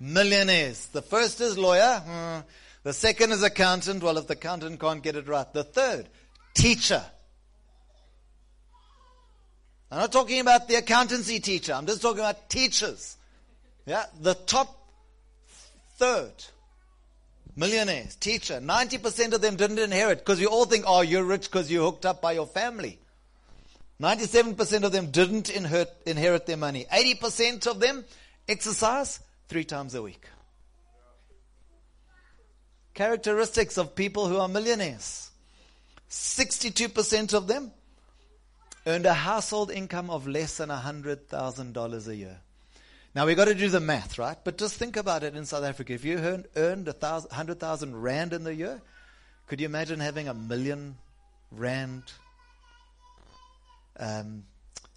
Millionaires. 0.00 0.86
The 0.86 1.02
first 1.02 1.40
is 1.40 1.58
lawyer. 1.58 2.02
Hmm. 2.04 2.40
The 2.82 2.92
second 2.92 3.32
is 3.32 3.42
accountant. 3.42 4.02
Well, 4.02 4.18
if 4.18 4.26
the 4.26 4.32
accountant 4.32 4.80
can't 4.80 5.02
get 5.02 5.16
it 5.16 5.28
right. 5.28 5.50
The 5.52 5.64
third, 5.64 6.08
teacher. 6.54 7.04
I'm 9.90 9.98
not 9.98 10.10
talking 10.10 10.40
about 10.40 10.68
the 10.68 10.76
accountancy 10.76 11.38
teacher. 11.38 11.74
I'm 11.74 11.86
just 11.86 12.00
talking 12.00 12.20
about 12.20 12.48
teachers. 12.48 13.16
Yeah, 13.84 14.04
the 14.20 14.34
top 14.34 14.74
third. 15.96 16.32
Millionaires, 17.54 18.16
teacher. 18.16 18.54
90% 18.54 19.34
of 19.34 19.42
them 19.42 19.56
didn't 19.56 19.78
inherit 19.78 20.20
because 20.20 20.40
you 20.40 20.46
all 20.48 20.64
think, 20.64 20.84
oh, 20.88 21.02
you're 21.02 21.24
rich 21.24 21.42
because 21.42 21.70
you're 21.70 21.84
hooked 21.84 22.06
up 22.06 22.22
by 22.22 22.32
your 22.32 22.46
family. 22.46 22.98
97% 24.02 24.82
of 24.82 24.90
them 24.90 25.12
didn't 25.12 25.48
inherit, 25.48 25.94
inherit 26.06 26.46
their 26.46 26.56
money. 26.56 26.86
80% 26.92 27.68
of 27.68 27.78
them 27.78 28.04
exercise 28.48 29.20
three 29.46 29.62
times 29.62 29.94
a 29.94 30.02
week. 30.02 30.26
Characteristics 32.94 33.78
of 33.78 33.94
people 33.94 34.26
who 34.26 34.38
are 34.38 34.48
millionaires. 34.48 35.30
62% 36.10 37.32
of 37.32 37.46
them 37.46 37.70
earned 38.84 39.06
a 39.06 39.14
household 39.14 39.70
income 39.70 40.10
of 40.10 40.26
less 40.26 40.56
than 40.56 40.68
$100,000 40.68 42.08
a 42.08 42.16
year. 42.16 42.40
Now 43.14 43.26
we've 43.26 43.36
got 43.36 43.44
to 43.44 43.54
do 43.54 43.68
the 43.68 43.78
math, 43.78 44.18
right? 44.18 44.36
But 44.42 44.58
just 44.58 44.74
think 44.74 44.96
about 44.96 45.22
it 45.22 45.36
in 45.36 45.46
South 45.46 45.62
Africa. 45.62 45.92
If 45.92 46.04
you 46.04 46.18
earned, 46.18 46.48
earned 46.56 46.88
100,000 46.88 48.02
rand 48.02 48.32
in 48.32 48.42
the 48.42 48.54
year, 48.54 48.82
could 49.46 49.60
you 49.60 49.66
imagine 49.66 50.00
having 50.00 50.26
a 50.26 50.34
million 50.34 50.96
rand 51.52 52.02
um, 53.98 54.44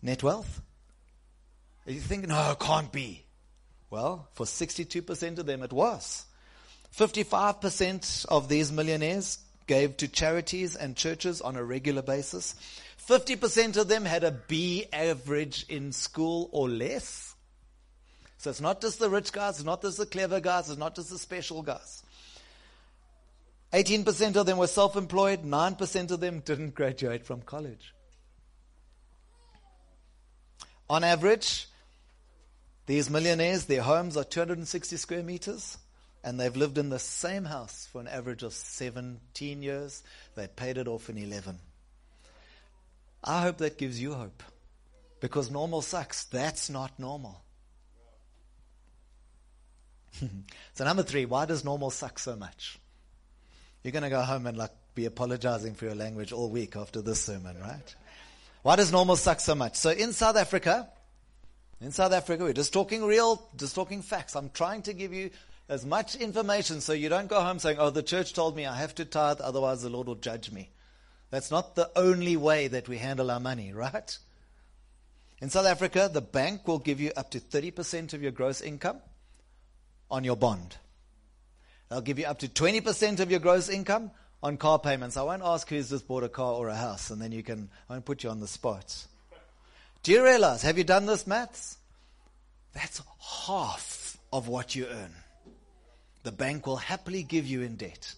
net 0.02 0.24
wealth? 0.24 0.62
You 1.86 2.00
think, 2.00 2.28
no, 2.28 2.52
it 2.52 2.60
can't 2.60 2.92
be. 2.92 3.24
Well, 3.90 4.28
for 4.34 4.46
62% 4.46 5.38
of 5.38 5.46
them, 5.46 5.64
it 5.64 5.72
was. 5.72 6.26
55% 6.98 8.26
of 8.28 8.50
these 8.50 8.72
millionaires 8.72 9.40
gave 9.68 9.98
to 9.98 10.08
charities 10.08 10.76
and 10.76 10.96
churches 10.96 11.42
on 11.42 11.56
a 11.56 11.64
regular 11.64 12.02
basis. 12.02 12.56
50% 13.08 13.78
of 13.78 13.88
them 13.88 14.06
had 14.06 14.24
a 14.24 14.32
B 14.32 14.86
average 14.92 15.66
in 15.70 15.92
school 15.92 16.50
or 16.52 16.70
less. 16.70 17.36
So 18.38 18.50
it's 18.52 18.62
not 18.62 18.82
just 18.82 19.00
the 19.00 19.10
rich 19.10 19.32
guys, 19.32 19.56
it's 19.56 19.66
not 19.66 19.82
just 19.82 19.98
the 19.98 20.06
clever 20.06 20.40
guys, 20.40 20.70
it's 20.70 20.78
not 20.78 20.96
just 20.96 21.10
the 21.10 21.18
special 21.18 21.64
guys. 21.64 22.04
18% 23.74 24.36
of 24.36 24.46
them 24.46 24.58
were 24.58 24.68
self 24.68 24.96
employed, 24.96 25.44
9% 25.44 26.12
of 26.12 26.20
them 26.20 26.42
didn't 26.42 26.76
graduate 26.76 27.26
from 27.26 27.42
college. 27.42 27.95
On 30.90 31.04
average, 31.04 31.68
These 32.86 33.10
millionaires, 33.10 33.66
their 33.66 33.82
homes 33.82 34.16
are 34.16 34.24
260 34.24 34.98
square 34.98 35.24
meters, 35.24 35.78
and 36.24 36.40
they've 36.40 36.56
lived 36.56 36.78
in 36.78 36.90
the 36.90 37.00
same 37.00 37.46
house 37.46 37.88
for 37.92 38.00
an 38.00 38.08
average 38.08 38.44
of 38.44 38.54
17 38.54 39.64
years. 39.64 40.04
They 40.36 40.48
paid 40.48 40.78
it 40.78 40.88
off 40.88 41.10
in 41.10 41.18
11. 41.18 41.58
I 43.24 43.42
hope 43.42 43.58
that 43.58 43.80
gives 43.80 44.00
you 44.00 44.14
hope. 44.14 44.44
Because 45.20 45.50
normal 45.50 45.82
sucks. 45.82 46.26
That's 46.26 46.70
not 46.70 47.00
normal. 47.00 47.42
so 50.74 50.84
number 50.84 51.02
three, 51.02 51.26
why 51.26 51.46
does 51.46 51.66
normal 51.66 51.90
suck 51.90 52.20
so 52.20 52.36
much? 52.36 52.78
You're 53.82 53.92
going 53.92 54.04
to 54.04 54.10
go 54.10 54.22
home 54.22 54.46
and 54.46 54.58
like 54.58 54.72
be 54.94 55.06
apologizing 55.06 55.74
for 55.74 55.86
your 55.86 55.96
language 55.96 56.32
all 56.32 56.50
week 56.50 56.76
after 56.76 57.02
this 57.02 57.22
sermon, 57.22 57.60
right? 57.60 57.96
Why 58.66 58.78
does 58.78 58.92
normal 58.92 59.16
suck 59.16 59.42
so 59.42 59.54
much? 59.54 59.76
So 59.76 59.92
in 59.92 60.12
South 60.12 60.36
Africa, 60.36 60.90
in 61.80 61.92
South 61.92 62.12
Africa, 62.12 62.46
we're 62.46 62.54
just 62.54 62.74
talking 62.74 63.06
real, 63.06 63.48
just 63.56 63.76
talking 63.76 64.02
facts. 64.02 64.36
I'm 64.36 64.50
trying 64.50 64.82
to 64.82 64.94
give 64.94 65.14
you 65.14 65.30
as 65.70 65.86
much 65.86 66.16
information 66.16 66.82
so 66.82 66.92
you 66.92 67.08
don't 67.08 67.28
go 67.28 67.42
home 67.42 67.60
saying, 67.60 67.78
oh, 67.80 67.92
the 67.92 68.02
church 68.02 68.34
told 68.34 68.56
me 68.56 68.66
I 68.66 68.76
have 68.76 68.96
to 68.96 69.06
tithe, 69.06 69.40
otherwise 69.40 69.84
the 69.84 69.92
Lord 69.92 70.08
will 70.08 70.16
judge 70.16 70.52
me. 70.52 70.72
That's 71.30 71.52
not 71.52 71.76
the 71.76 71.92
only 71.96 72.38
way 72.38 72.68
that 72.70 72.90
we 72.90 72.98
handle 72.98 73.30
our 73.30 73.40
money, 73.40 73.72
right? 73.76 74.18
In 75.40 75.52
South 75.52 75.68
Africa, 75.68 76.10
the 76.12 76.22
bank 76.22 76.68
will 76.68 76.80
give 76.80 77.00
you 77.00 77.12
up 77.16 77.30
to 77.32 77.40
30% 77.40 78.16
of 78.16 78.24
your 78.24 78.32
gross 78.32 78.62
income 78.62 78.98
on 80.10 80.24
your 80.24 80.38
bond. 80.38 80.76
They'll 81.90 82.02
give 82.02 82.18
you 82.18 82.26
up 82.26 82.40
to 82.40 82.48
20% 82.48 83.20
of 83.20 83.30
your 83.30 83.42
gross 83.42 83.70
income 83.70 84.10
on 84.46 84.58
car 84.58 84.78
payments. 84.78 85.18
I 85.18 85.24
won't 85.24 85.42
ask 85.44 85.68
who's 85.68 85.90
just 85.90 86.08
bought 86.08 86.24
a 86.24 86.30
car 86.30 86.54
or 86.54 86.70
a 86.70 86.76
house, 86.76 87.10
and 87.10 87.20
then 87.20 87.32
you 87.32 87.42
can, 87.42 87.68
I 87.90 87.94
won't 87.94 88.06
put 88.06 88.24
you 88.24 88.30
on 88.30 88.40
the 88.40 88.48
spot. 88.48 89.08
Do 90.04 90.12
you 90.12 90.24
realize, 90.24 90.62
have 90.62 90.78
you 90.78 90.84
done 90.84 91.08
this 91.08 91.26
maths? 91.26 91.78
That's 92.76 93.02
half 93.48 94.18
of 94.32 94.48
what 94.48 94.76
you 94.76 94.86
earn. 94.86 95.16
The 96.22 96.32
bank 96.32 96.68
will 96.68 96.76
happily 96.78 97.24
give 97.24 97.48
you 97.48 97.64
in 97.64 97.76
debt. 97.76 98.14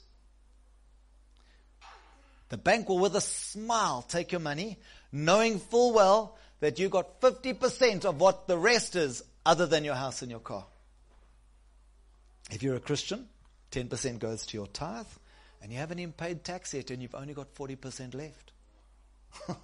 The 2.49 2.57
bank 2.57 2.89
will, 2.89 2.99
with 2.99 3.15
a 3.15 3.21
smile, 3.21 4.01
take 4.01 4.33
your 4.33 4.41
money, 4.41 4.77
knowing 5.13 5.59
full 5.59 5.93
well 5.93 6.37
that 6.59 6.77
you 6.77 6.89
got 6.89 7.21
50% 7.21 8.03
of 8.03 8.19
what 8.19 8.47
the 8.49 8.57
rest 8.57 8.97
is, 8.97 9.23
other 9.45 9.65
than 9.65 9.85
your 9.85 9.95
house 9.95 10.21
and 10.21 10.29
your 10.29 10.41
car. 10.41 10.65
If 12.51 12.63
you're 12.63 12.75
a 12.75 12.81
Christian, 12.81 13.29
10% 13.71 14.19
goes 14.19 14.45
to 14.47 14.57
your 14.57 14.67
tithe, 14.67 15.05
and 15.61 15.71
you 15.71 15.77
haven't 15.77 15.99
even 15.99 16.13
paid 16.13 16.43
tax 16.43 16.73
yet, 16.73 16.91
and 16.91 17.01
you've 17.01 17.15
only 17.15 17.33
got 17.33 17.53
40% 17.53 18.13
left. 18.15 18.51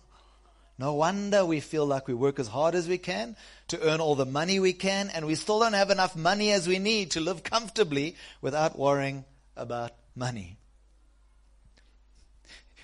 no 0.77 0.93
wonder 0.93 1.45
we 1.45 1.59
feel 1.59 1.85
like 1.85 2.07
we 2.07 2.13
work 2.13 2.39
as 2.39 2.47
hard 2.47 2.75
as 2.75 2.87
we 2.87 2.97
can 2.97 3.35
to 3.69 3.81
earn 3.81 4.01
all 4.01 4.15
the 4.15 4.25
money 4.25 4.59
we 4.59 4.73
can, 4.73 5.09
and 5.09 5.25
we 5.25 5.35
still 5.35 5.59
don't 5.59 5.73
have 5.73 5.89
enough 5.89 6.15
money 6.15 6.51
as 6.51 6.67
we 6.67 6.79
need 6.79 7.11
to 7.11 7.19
live 7.19 7.43
comfortably 7.43 8.15
without 8.41 8.77
worrying 8.77 9.25
about 9.55 9.91
money. 10.15 10.57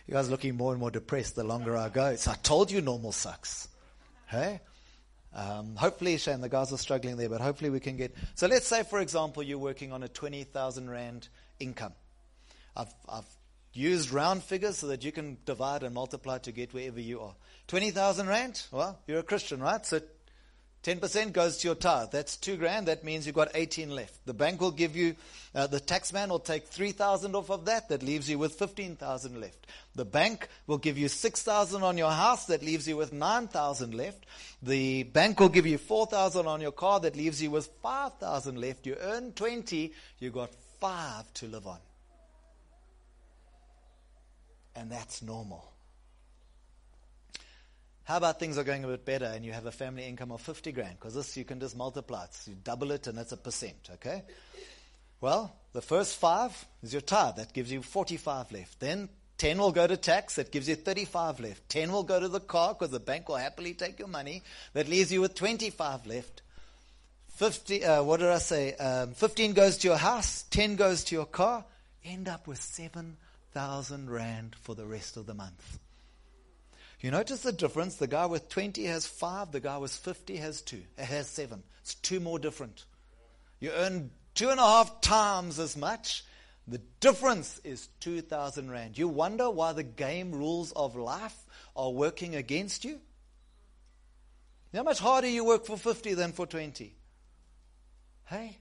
You 0.08 0.16
guys 0.16 0.28
are 0.28 0.32
looking 0.32 0.56
more 0.56 0.72
and 0.72 0.80
more 0.80 0.90
depressed 0.90 1.36
the 1.36 1.44
longer 1.44 1.78
I 1.78 1.90
go. 1.90 2.16
So 2.16 2.32
I 2.32 2.36
told 2.36 2.72
you 2.72 2.82
normal 2.82 3.12
sucks. 3.12 3.68
Hey? 4.28 4.60
Um, 5.36 5.76
hopefully, 5.76 6.18
Shane, 6.18 6.42
the 6.42 6.50
guys 6.50 6.74
are 6.74 6.78
struggling 6.78 7.16
there, 7.18 7.30
but 7.30 7.42
hopefully 7.42 7.70
we 7.70 7.80
can 7.80 7.96
get. 7.96 8.16
So 8.34 8.48
let's 8.48 8.68
say, 8.68 8.82
for 8.82 9.00
example, 9.00 9.44
you're 9.44 9.60
working 9.60 9.92
on 9.92 10.02
a 10.02 10.08
20,000 10.08 10.90
Rand 10.90 11.30
income. 11.60 11.94
I've, 12.76 12.94
I've 13.08 13.26
used 13.74 14.12
round 14.12 14.44
figures 14.44 14.78
so 14.78 14.88
that 14.88 15.04
you 15.04 15.12
can 15.12 15.38
divide 15.46 15.84
and 15.84 15.94
multiply 15.94 16.38
to 16.40 16.52
get 16.52 16.74
wherever 16.74 17.00
you 17.00 17.22
are. 17.22 17.36
20,000 17.68 18.28
Rand? 18.28 18.64
Well, 18.72 19.00
you're 19.08 19.20
a 19.20 19.24
Christian, 19.24 19.62
right? 19.62 19.86
So 19.86 20.02
10% 20.84 21.34
goes 21.34 21.58
to 21.58 21.68
your 21.68 21.76
tithe. 21.76 22.10
That's 22.12 22.38
two 22.38 22.56
grand. 22.56 22.88
That 22.88 23.04
means 23.04 23.26
you've 23.26 23.36
got 23.36 23.52
18 23.54 23.90
left. 23.90 24.26
The 24.26 24.34
bank 24.34 24.62
will 24.62 24.72
give 24.72 24.96
you, 24.96 25.16
uh, 25.54 25.68
the 25.68 25.80
tax 25.80 26.14
man 26.14 26.30
will 26.30 26.40
take 26.40 26.68
3,000 26.68 27.36
off 27.36 27.52
of 27.52 27.66
that. 27.66 27.90
That 27.90 28.02
leaves 28.02 28.30
you 28.30 28.40
with 28.40 28.54
15,000 28.54 29.42
left. 29.42 29.68
The 29.96 30.06
bank 30.06 30.48
will 30.68 30.78
give 30.78 30.98
you 30.98 31.10
6,000 31.10 31.84
on 31.84 31.98
your 31.98 32.12
house. 32.12 32.46
That 32.46 32.64
leaves 32.64 32.88
you 32.88 32.96
with 32.96 33.12
9,000 33.12 33.94
left. 33.94 34.26
The 34.64 35.04
bank 35.04 35.42
will 35.42 35.50
give 35.50 35.68
you 35.68 35.78
4,000 35.78 36.48
on 36.48 36.62
your 36.62 36.72
car. 36.72 37.02
That 37.02 37.18
leaves 37.18 37.42
you 37.42 37.52
with 37.52 37.68
5,000 37.84 38.60
left. 38.60 38.86
You 38.86 38.96
earn 39.02 39.34
20. 39.34 39.94
You've 40.20 40.34
got 40.34 40.52
five 40.80 41.32
to 41.36 41.48
live 41.48 41.68
on. 41.68 41.80
And 44.76 44.92
that's 44.92 45.22
normal. 45.22 45.72
How 48.04 48.18
about 48.18 48.40
things 48.40 48.58
are 48.58 48.64
going 48.64 48.84
a 48.84 48.88
bit 48.88 49.06
better 49.06 49.26
and 49.26 49.46
you 49.46 49.52
have 49.52 49.68
a 49.68 49.72
family 49.72 50.04
income 50.04 50.32
of 50.32 50.42
50 50.42 50.72
grand? 50.72 50.96
Because 51.00 51.14
this 51.14 51.38
you 51.38 51.46
can 51.46 51.60
just 51.60 51.78
multiply 51.78 52.24
it. 52.24 52.34
So 52.34 52.52
you 52.52 52.58
double 52.64 52.90
it 52.90 53.06
and 53.06 53.16
that's 53.16 53.34
a 53.34 53.38
percent, 53.38 53.90
okay? 53.94 54.24
Well, 55.22 55.56
the 55.74 55.82
first 55.82 56.18
five 56.18 56.66
is 56.82 56.92
your 56.92 57.02
tithe. 57.02 57.36
That 57.36 57.54
gives 57.54 57.72
you 57.72 57.84
45 57.84 58.52
left. 58.52 58.80
Then 58.80 59.10
10 59.38 59.60
will 59.60 59.72
go 59.72 59.86
to 59.86 59.96
tax. 59.96 60.36
That 60.36 60.52
gives 60.52 60.68
you 60.68 60.76
35 60.76 61.40
left. 61.40 61.70
10 61.70 61.92
will 61.92 62.02
go 62.02 62.20
to 62.20 62.28
the 62.28 62.40
car 62.40 62.74
because 62.74 62.90
the 62.90 63.00
bank 63.00 63.30
will 63.30 63.36
happily 63.36 63.74
take 63.76 64.00
your 64.00 64.08
money. 64.08 64.42
That 64.74 64.90
leaves 64.90 65.12
you 65.12 65.22
with 65.22 65.36
25 65.36 66.08
left. 66.08 66.42
50, 67.36 67.86
uh, 67.86 68.04
what 68.04 68.22
did 68.22 68.30
I 68.30 68.40
say? 68.40 68.74
Um, 68.74 69.12
15 69.12 69.54
goes 69.54 69.78
to 69.78 69.88
your 69.88 69.98
house. 69.98 70.46
10 70.50 70.78
goes 70.78 71.04
to 71.06 71.16
your 71.16 71.26
car. 71.26 71.64
End 72.04 72.28
up 72.28 72.48
with 72.48 72.60
7,000 73.54 74.10
rand 74.10 74.56
for 74.62 74.76
the 74.76 74.86
rest 74.86 75.18
of 75.18 75.26
the 75.26 75.34
month. 75.34 75.80
You 77.00 77.12
notice 77.12 77.42
the 77.42 77.52
difference? 77.52 77.96
The 77.96 78.08
guy 78.08 78.26
with 78.26 78.50
20 78.50 78.84
has 78.86 79.08
five, 79.08 79.52
the 79.52 79.60
guy 79.60 79.78
with 79.78 79.92
50 79.92 80.38
has 80.38 80.62
two, 80.62 80.84
it 80.98 81.06
has 81.06 81.28
seven. 81.28 81.64
It's 81.82 81.96
two 81.96 82.20
more 82.20 82.38
different. 82.38 82.86
You 83.60 83.72
earn 83.72 84.12
two 84.36 84.50
and 84.50 84.60
a 84.60 84.64
half 84.64 85.02
times 85.02 85.60
as 85.60 85.76
much. 85.76 86.24
The 86.68 86.82
difference 87.00 87.60
is 87.64 87.88
2,000 88.02 88.70
Rand. 88.70 88.98
You 88.98 89.08
wonder 89.08 89.50
why 89.50 89.74
the 89.74 89.84
game 89.84 90.32
rules 90.32 90.72
of 90.74 90.96
life 90.96 91.46
are 91.76 91.90
working 91.90 92.36
against 92.36 92.86
you? 92.86 93.00
How 94.74 94.84
much 94.84 95.00
harder 95.00 95.28
you 95.28 95.44
work 95.44 95.66
for 95.66 95.78
50 95.78 96.14
than 96.14 96.32
for 96.32 96.46
20? 96.46 96.96
Hey, 98.26 98.60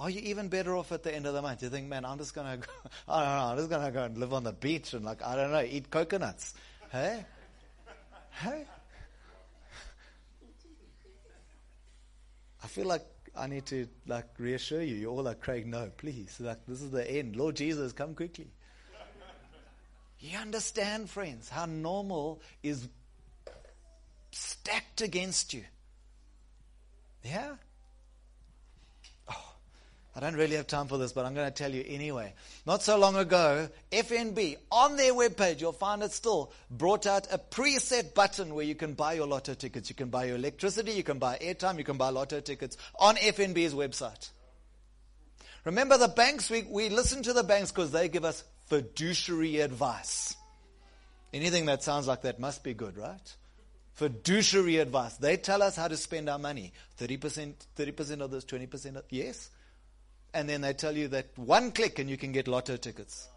are 0.00 0.10
you 0.10 0.20
even 0.22 0.48
better 0.48 0.74
off 0.76 0.92
at 0.92 1.02
the 1.02 1.14
end 1.14 1.26
of 1.26 1.34
the 1.34 1.42
month? 1.42 1.62
You 1.62 1.68
think, 1.68 1.86
man, 1.86 2.04
I'm 2.04 2.16
just 2.16 2.34
to 2.34 2.40
go, 2.40 2.48
I 3.08 3.24
don't 3.24 3.28
know, 3.28 3.44
I'm 3.44 3.56
just 3.58 3.70
to 3.84 3.90
go 3.92 4.04
and 4.04 4.18
live 4.18 4.32
on 4.32 4.44
the 4.44 4.52
beach 4.52 4.94
and 4.94 5.04
like, 5.04 5.22
I 5.22 5.36
don't 5.36 5.52
know, 5.52 5.62
eat 5.62 5.90
coconuts. 5.90 6.54
Hey? 6.90 7.24
Hey? 8.30 8.64
I 12.62 12.66
feel 12.66 12.86
like 12.86 13.04
I 13.36 13.46
need 13.46 13.66
to 13.66 13.88
like 14.06 14.26
reassure 14.38 14.82
you. 14.82 14.96
You're 14.96 15.10
all 15.10 15.22
like, 15.22 15.40
Craig, 15.40 15.66
no, 15.66 15.90
please. 15.96 16.38
Like 16.40 16.64
this 16.66 16.82
is 16.82 16.90
the 16.90 17.08
end. 17.08 17.36
Lord 17.36 17.56
Jesus, 17.56 17.92
come 17.92 18.14
quickly. 18.14 18.48
You 20.18 20.38
understand, 20.38 21.08
friends, 21.08 21.48
how 21.48 21.64
normal 21.64 22.42
is 22.62 22.88
stacked 24.32 25.00
against 25.00 25.54
you. 25.54 25.64
Yeah? 27.24 27.54
I 30.14 30.18
don't 30.18 30.34
really 30.34 30.56
have 30.56 30.66
time 30.66 30.88
for 30.88 30.98
this, 30.98 31.12
but 31.12 31.24
I'm 31.24 31.34
going 31.34 31.46
to 31.46 31.54
tell 31.54 31.72
you 31.72 31.84
anyway. 31.86 32.34
Not 32.66 32.82
so 32.82 32.98
long 32.98 33.14
ago, 33.16 33.68
FNB, 33.92 34.56
on 34.72 34.96
their 34.96 35.12
webpage, 35.12 35.60
you'll 35.60 35.72
find 35.72 36.02
it 36.02 36.10
still, 36.10 36.52
brought 36.68 37.06
out 37.06 37.28
a 37.30 37.38
preset 37.38 38.12
button 38.12 38.54
where 38.54 38.64
you 38.64 38.74
can 38.74 38.94
buy 38.94 39.12
your 39.12 39.28
lotto 39.28 39.54
tickets. 39.54 39.88
You 39.88 39.94
can 39.94 40.08
buy 40.08 40.24
your 40.24 40.36
electricity, 40.36 40.92
you 40.92 41.04
can 41.04 41.20
buy 41.20 41.38
airtime, 41.40 41.78
you 41.78 41.84
can 41.84 41.96
buy 41.96 42.08
lotto 42.10 42.40
tickets 42.40 42.76
on 42.98 43.16
FNB's 43.16 43.72
website. 43.72 44.30
Remember 45.64 45.96
the 45.96 46.08
banks, 46.08 46.50
we, 46.50 46.62
we 46.62 46.88
listen 46.88 47.22
to 47.22 47.32
the 47.32 47.44
banks 47.44 47.70
because 47.70 47.92
they 47.92 48.08
give 48.08 48.24
us 48.24 48.42
fiduciary 48.66 49.60
advice. 49.60 50.34
Anything 51.32 51.66
that 51.66 51.84
sounds 51.84 52.08
like 52.08 52.22
that 52.22 52.40
must 52.40 52.64
be 52.64 52.74
good, 52.74 52.96
right? 52.96 53.36
Fiduciary 53.92 54.78
advice. 54.78 55.16
They 55.18 55.36
tell 55.36 55.62
us 55.62 55.76
how 55.76 55.86
to 55.86 55.96
spend 55.96 56.28
our 56.28 56.38
money. 56.38 56.72
30%, 56.98 57.52
30% 57.76 58.20
of 58.20 58.30
this, 58.32 58.44
20% 58.44 58.96
of, 58.96 59.04
yes? 59.10 59.50
And 60.34 60.48
then 60.48 60.60
they 60.60 60.72
tell 60.72 60.96
you 60.96 61.08
that 61.08 61.26
one 61.36 61.72
click 61.72 61.98
and 61.98 62.08
you 62.08 62.16
can 62.16 62.32
get 62.32 62.48
lotto 62.48 62.76
tickets. 62.76 63.28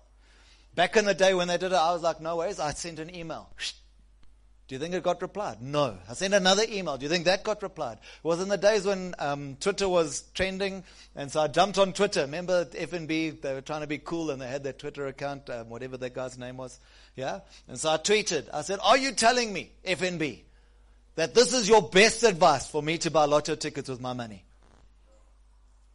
Back 0.75 0.97
in 0.97 1.05
the 1.05 1.13
day 1.13 1.33
when 1.33 1.47
they 1.47 1.57
did 1.57 1.71
it, 1.71 1.75
I 1.75 1.93
was 1.93 2.01
like, 2.01 2.19
no 2.19 2.37
ways. 2.37 2.59
I 2.59 2.71
sent 2.71 2.99
an 2.99 3.13
email. 3.15 3.49
Do 4.67 4.75
you 4.75 4.79
think 4.79 4.93
it 4.93 5.03
got 5.03 5.21
replied? 5.21 5.61
No. 5.61 5.97
I 6.09 6.13
sent 6.13 6.33
another 6.33 6.63
email. 6.67 6.97
Do 6.97 7.03
you 7.03 7.09
think 7.09 7.25
that 7.25 7.43
got 7.43 7.61
replied? 7.61 7.97
It 8.01 8.27
was 8.27 8.41
in 8.41 8.47
the 8.47 8.57
days 8.57 8.85
when 8.85 9.13
um, 9.19 9.57
Twitter 9.59 9.89
was 9.89 10.23
trending, 10.33 10.83
and 11.15 11.29
so 11.29 11.41
I 11.41 11.47
jumped 11.47 11.77
on 11.77 11.93
Twitter. 11.93 12.21
Remember 12.21 12.65
FNB? 12.65 13.41
They 13.41 13.53
were 13.53 13.61
trying 13.61 13.81
to 13.81 13.87
be 13.87 13.97
cool, 13.97 14.31
and 14.31 14.41
they 14.41 14.47
had 14.47 14.63
their 14.63 14.73
Twitter 14.73 15.05
account, 15.05 15.49
um, 15.49 15.69
whatever 15.69 15.97
that 15.97 16.13
guy's 16.15 16.37
name 16.37 16.57
was. 16.57 16.79
Yeah? 17.15 17.41
And 17.67 17.77
so 17.77 17.91
I 17.91 17.97
tweeted. 17.97 18.47
I 18.53 18.61
said, 18.61 18.79
are 18.81 18.97
you 18.97 19.11
telling 19.11 19.51
me, 19.51 19.73
FNB, 19.85 20.39
that 21.15 21.35
this 21.35 21.53
is 21.53 21.67
your 21.67 21.81
best 21.81 22.23
advice 22.23 22.65
for 22.65 22.81
me 22.81 22.97
to 22.99 23.11
buy 23.11 23.25
lotto 23.25 23.55
tickets 23.55 23.89
with 23.89 23.99
my 23.99 24.13
money? 24.13 24.45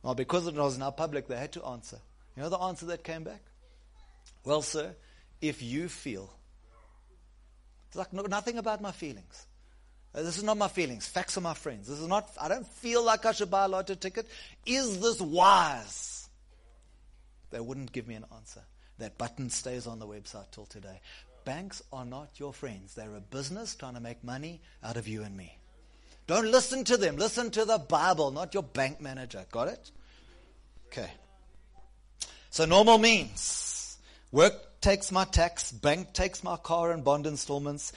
Well, 0.02 0.14
because 0.14 0.46
it 0.46 0.54
was 0.54 0.78
now 0.78 0.90
public, 0.90 1.26
they 1.26 1.36
had 1.36 1.52
to 1.52 1.64
answer. 1.64 1.98
You 2.36 2.42
know 2.42 2.48
the 2.48 2.58
answer 2.58 2.86
that 2.86 3.02
came 3.02 3.24
back? 3.24 3.42
Well, 4.44 4.62
sir, 4.62 4.94
if 5.40 5.62
you 5.62 5.88
feel. 5.88 6.32
It's 7.88 7.96
like 7.96 8.12
no, 8.12 8.22
nothing 8.22 8.58
about 8.58 8.80
my 8.80 8.92
feelings. 8.92 9.46
Uh, 10.14 10.22
This 10.22 10.38
is 10.38 10.44
not 10.44 10.56
my 10.56 10.68
feelings. 10.68 11.06
Facts 11.06 11.36
are 11.36 11.42
my 11.42 11.54
friends. 11.54 11.88
This 11.88 11.98
is 11.98 12.06
not, 12.06 12.30
I 12.40 12.48
don't 12.48 12.66
feel 12.66 13.04
like 13.04 13.26
I 13.26 13.32
should 13.32 13.50
buy 13.50 13.64
a 13.64 13.68
lotto 13.68 13.94
ticket. 13.94 14.26
Is 14.64 15.00
this 15.00 15.20
wise? 15.20 16.28
They 17.50 17.60
wouldn't 17.60 17.92
give 17.92 18.06
me 18.06 18.14
an 18.14 18.24
answer. 18.34 18.62
That 18.98 19.18
button 19.18 19.50
stays 19.50 19.86
on 19.86 19.98
the 19.98 20.06
website 20.06 20.50
till 20.52 20.66
today. 20.66 21.00
Banks 21.44 21.82
are 21.92 22.04
not 22.04 22.38
your 22.38 22.52
friends. 22.52 22.94
They're 22.94 23.16
a 23.16 23.20
business 23.20 23.74
trying 23.74 23.94
to 23.94 24.00
make 24.00 24.22
money 24.22 24.60
out 24.82 24.96
of 24.96 25.08
you 25.08 25.22
and 25.22 25.36
me. 25.36 25.57
Don't 26.28 26.50
listen 26.50 26.84
to 26.84 26.98
them. 26.98 27.16
Listen 27.16 27.50
to 27.52 27.64
the 27.64 27.78
Bible, 27.78 28.30
not 28.30 28.52
your 28.52 28.62
bank 28.62 29.00
manager. 29.00 29.46
Got 29.50 29.68
it? 29.68 29.90
Okay. 30.86 31.10
So 32.50 32.66
normal 32.66 32.98
means 32.98 33.96
work 34.30 34.80
takes 34.82 35.10
my 35.10 35.24
tax, 35.24 35.72
bank 35.72 36.12
takes 36.12 36.44
my 36.44 36.56
car 36.58 36.92
and 36.92 37.02
bond 37.02 37.26
installments. 37.26 37.94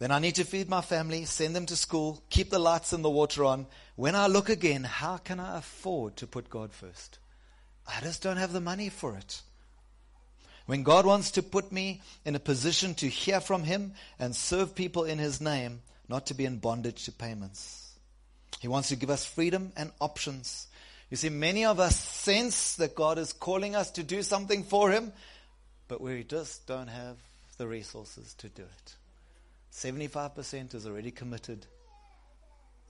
Then 0.00 0.10
I 0.10 0.18
need 0.18 0.34
to 0.36 0.44
feed 0.44 0.68
my 0.68 0.80
family, 0.80 1.24
send 1.26 1.54
them 1.54 1.66
to 1.66 1.76
school, 1.76 2.20
keep 2.28 2.50
the 2.50 2.58
lights 2.58 2.92
and 2.92 3.04
the 3.04 3.10
water 3.10 3.44
on. 3.44 3.66
When 3.94 4.16
I 4.16 4.26
look 4.26 4.48
again, 4.48 4.82
how 4.82 5.18
can 5.18 5.38
I 5.38 5.58
afford 5.58 6.16
to 6.16 6.26
put 6.26 6.50
God 6.50 6.72
first? 6.72 7.20
I 7.86 8.00
just 8.00 8.20
don't 8.20 8.38
have 8.38 8.52
the 8.52 8.60
money 8.60 8.88
for 8.88 9.16
it. 9.16 9.42
When 10.66 10.82
God 10.82 11.06
wants 11.06 11.30
to 11.32 11.42
put 11.42 11.70
me 11.70 12.02
in 12.24 12.34
a 12.34 12.40
position 12.40 12.94
to 12.94 13.08
hear 13.08 13.40
from 13.40 13.62
Him 13.62 13.92
and 14.18 14.34
serve 14.34 14.74
people 14.74 15.04
in 15.04 15.18
His 15.18 15.40
name, 15.40 15.82
not 16.10 16.26
to 16.26 16.34
be 16.34 16.44
in 16.44 16.58
bondage 16.58 17.04
to 17.04 17.12
payments. 17.12 17.94
He 18.58 18.66
wants 18.66 18.88
to 18.88 18.96
give 18.96 19.10
us 19.10 19.24
freedom 19.24 19.72
and 19.76 19.92
options. 20.00 20.66
You 21.08 21.16
see, 21.16 21.28
many 21.28 21.64
of 21.64 21.78
us 21.78 21.98
sense 21.98 22.74
that 22.76 22.96
God 22.96 23.16
is 23.16 23.32
calling 23.32 23.76
us 23.76 23.92
to 23.92 24.02
do 24.02 24.22
something 24.22 24.64
for 24.64 24.90
Him, 24.90 25.12
but 25.86 26.00
we 26.00 26.24
just 26.24 26.66
don't 26.66 26.88
have 26.88 27.16
the 27.58 27.68
resources 27.68 28.34
to 28.34 28.48
do 28.48 28.62
it. 28.62 28.94
75% 29.72 30.74
is 30.74 30.84
already 30.84 31.12
committed. 31.12 31.64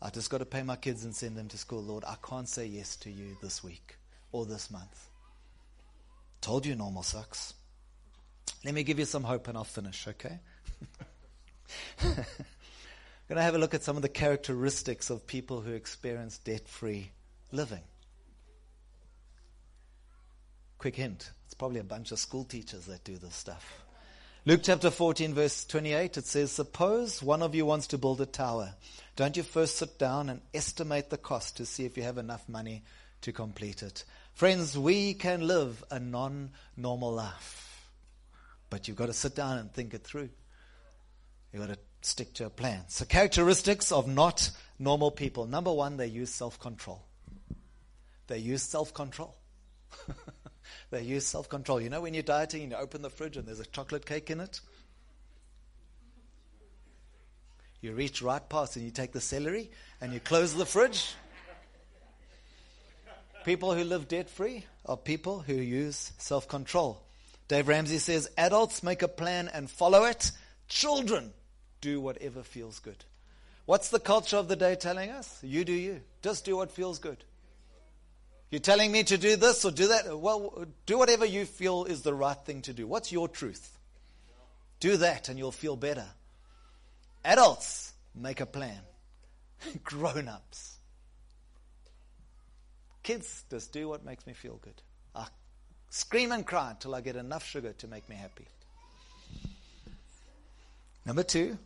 I 0.00 0.08
just 0.08 0.30
got 0.30 0.38
to 0.38 0.46
pay 0.46 0.62
my 0.62 0.76
kids 0.76 1.04
and 1.04 1.14
send 1.14 1.36
them 1.36 1.48
to 1.48 1.58
school. 1.58 1.82
Lord, 1.82 2.04
I 2.06 2.16
can't 2.26 2.48
say 2.48 2.64
yes 2.64 2.96
to 2.96 3.10
you 3.10 3.36
this 3.42 3.62
week 3.62 3.96
or 4.32 4.46
this 4.46 4.70
month. 4.70 5.08
Told 6.40 6.64
you 6.64 6.74
normal 6.74 7.02
sucks. 7.02 7.52
Let 8.64 8.72
me 8.72 8.82
give 8.82 8.98
you 8.98 9.04
some 9.04 9.24
hope 9.24 9.46
and 9.48 9.58
I'll 9.58 9.64
finish, 9.64 10.08
okay? 10.08 10.38
Going 13.30 13.36
to 13.36 13.44
have 13.44 13.54
a 13.54 13.58
look 13.58 13.74
at 13.74 13.84
some 13.84 13.94
of 13.94 14.02
the 14.02 14.08
characteristics 14.08 15.08
of 15.08 15.24
people 15.24 15.60
who 15.60 15.72
experience 15.72 16.38
debt 16.38 16.66
free 16.66 17.12
living. 17.52 17.84
Quick 20.78 20.96
hint 20.96 21.30
it's 21.44 21.54
probably 21.54 21.78
a 21.78 21.84
bunch 21.84 22.10
of 22.10 22.18
school 22.18 22.42
teachers 22.42 22.86
that 22.86 23.04
do 23.04 23.18
this 23.18 23.36
stuff. 23.36 23.84
Luke 24.46 24.62
chapter 24.64 24.90
14, 24.90 25.32
verse 25.32 25.64
28, 25.64 26.16
it 26.16 26.26
says, 26.26 26.50
Suppose 26.50 27.22
one 27.22 27.40
of 27.40 27.54
you 27.54 27.64
wants 27.64 27.86
to 27.86 27.98
build 27.98 28.20
a 28.20 28.26
tower. 28.26 28.74
Don't 29.14 29.36
you 29.36 29.44
first 29.44 29.76
sit 29.76 29.96
down 29.96 30.28
and 30.28 30.40
estimate 30.52 31.08
the 31.10 31.16
cost 31.16 31.58
to 31.58 31.66
see 31.66 31.84
if 31.84 31.96
you 31.96 32.02
have 32.02 32.18
enough 32.18 32.48
money 32.48 32.82
to 33.20 33.30
complete 33.30 33.84
it? 33.84 34.02
Friends, 34.34 34.76
we 34.76 35.14
can 35.14 35.46
live 35.46 35.84
a 35.92 36.00
non 36.00 36.50
normal 36.76 37.12
life, 37.12 37.88
but 38.70 38.88
you've 38.88 38.96
got 38.96 39.06
to 39.06 39.12
sit 39.12 39.36
down 39.36 39.58
and 39.58 39.72
think 39.72 39.94
it 39.94 40.02
through. 40.02 40.30
You've 41.52 41.64
got 41.64 41.72
to 41.74 41.78
stick 42.00 42.34
to 42.34 42.46
a 42.46 42.50
plan. 42.50 42.82
So, 42.88 43.04
characteristics 43.04 43.92
of 43.92 44.08
not 44.08 44.50
normal 44.78 45.10
people. 45.10 45.46
Number 45.46 45.72
one, 45.72 45.96
they 45.96 46.06
use 46.06 46.30
self 46.30 46.58
control. 46.58 47.04
They 48.26 48.38
use 48.38 48.62
self 48.62 48.94
control. 48.94 49.36
they 50.90 51.02
use 51.02 51.26
self 51.26 51.48
control. 51.48 51.80
You 51.80 51.90
know, 51.90 52.00
when 52.00 52.14
you're 52.14 52.22
dieting 52.22 52.62
and 52.62 52.72
you 52.72 52.78
open 52.78 53.02
the 53.02 53.10
fridge 53.10 53.36
and 53.36 53.46
there's 53.46 53.60
a 53.60 53.66
chocolate 53.66 54.06
cake 54.06 54.30
in 54.30 54.40
it? 54.40 54.60
You 57.80 57.94
reach 57.94 58.20
right 58.20 58.46
past 58.46 58.76
and 58.76 58.84
you 58.84 58.90
take 58.90 59.12
the 59.12 59.20
celery 59.20 59.70
and 60.00 60.12
you 60.12 60.20
close 60.20 60.54
the 60.54 60.66
fridge. 60.66 61.14
People 63.44 63.74
who 63.74 63.84
live 63.84 64.06
debt 64.06 64.28
free 64.28 64.66
are 64.84 64.98
people 64.98 65.40
who 65.40 65.54
use 65.54 66.12
self 66.18 66.46
control. 66.46 67.02
Dave 67.48 67.68
Ramsey 67.68 67.98
says 67.98 68.30
adults 68.36 68.82
make 68.82 69.02
a 69.02 69.08
plan 69.08 69.48
and 69.52 69.68
follow 69.68 70.04
it, 70.04 70.30
children 70.68 71.32
do 71.80 72.00
whatever 72.00 72.42
feels 72.42 72.78
good. 72.78 73.04
What's 73.66 73.90
the 73.90 74.00
culture 74.00 74.36
of 74.36 74.48
the 74.48 74.56
day 74.56 74.74
telling 74.74 75.10
us? 75.10 75.38
You 75.42 75.64
do 75.64 75.72
you. 75.72 76.00
Just 76.22 76.44
do 76.44 76.56
what 76.56 76.70
feels 76.70 76.98
good. 76.98 77.18
You're 78.50 78.60
telling 78.60 78.90
me 78.90 79.04
to 79.04 79.16
do 79.16 79.36
this 79.36 79.64
or 79.64 79.70
do 79.70 79.88
that? 79.88 80.18
Well, 80.18 80.66
do 80.86 80.98
whatever 80.98 81.24
you 81.24 81.46
feel 81.46 81.84
is 81.84 82.02
the 82.02 82.14
right 82.14 82.36
thing 82.36 82.62
to 82.62 82.72
do. 82.72 82.86
What's 82.86 83.12
your 83.12 83.28
truth? 83.28 83.78
Do 84.80 84.96
that 84.96 85.28
and 85.28 85.38
you'll 85.38 85.52
feel 85.52 85.76
better. 85.76 86.06
Adults 87.24 87.92
make 88.14 88.40
a 88.40 88.46
plan. 88.46 88.80
Grown 89.84 90.26
ups. 90.26 90.78
Kids 93.02 93.44
just 93.50 93.72
do 93.72 93.88
what 93.88 94.04
makes 94.04 94.26
me 94.26 94.32
feel 94.32 94.58
good. 94.62 94.82
I 95.14 95.26
scream 95.90 96.32
and 96.32 96.44
cry 96.44 96.70
until 96.70 96.94
I 96.94 97.00
get 97.02 97.16
enough 97.16 97.46
sugar 97.46 97.72
to 97.72 97.86
make 97.86 98.08
me 98.08 98.16
happy. 98.16 98.46
Number 101.06 101.22
two, 101.22 101.56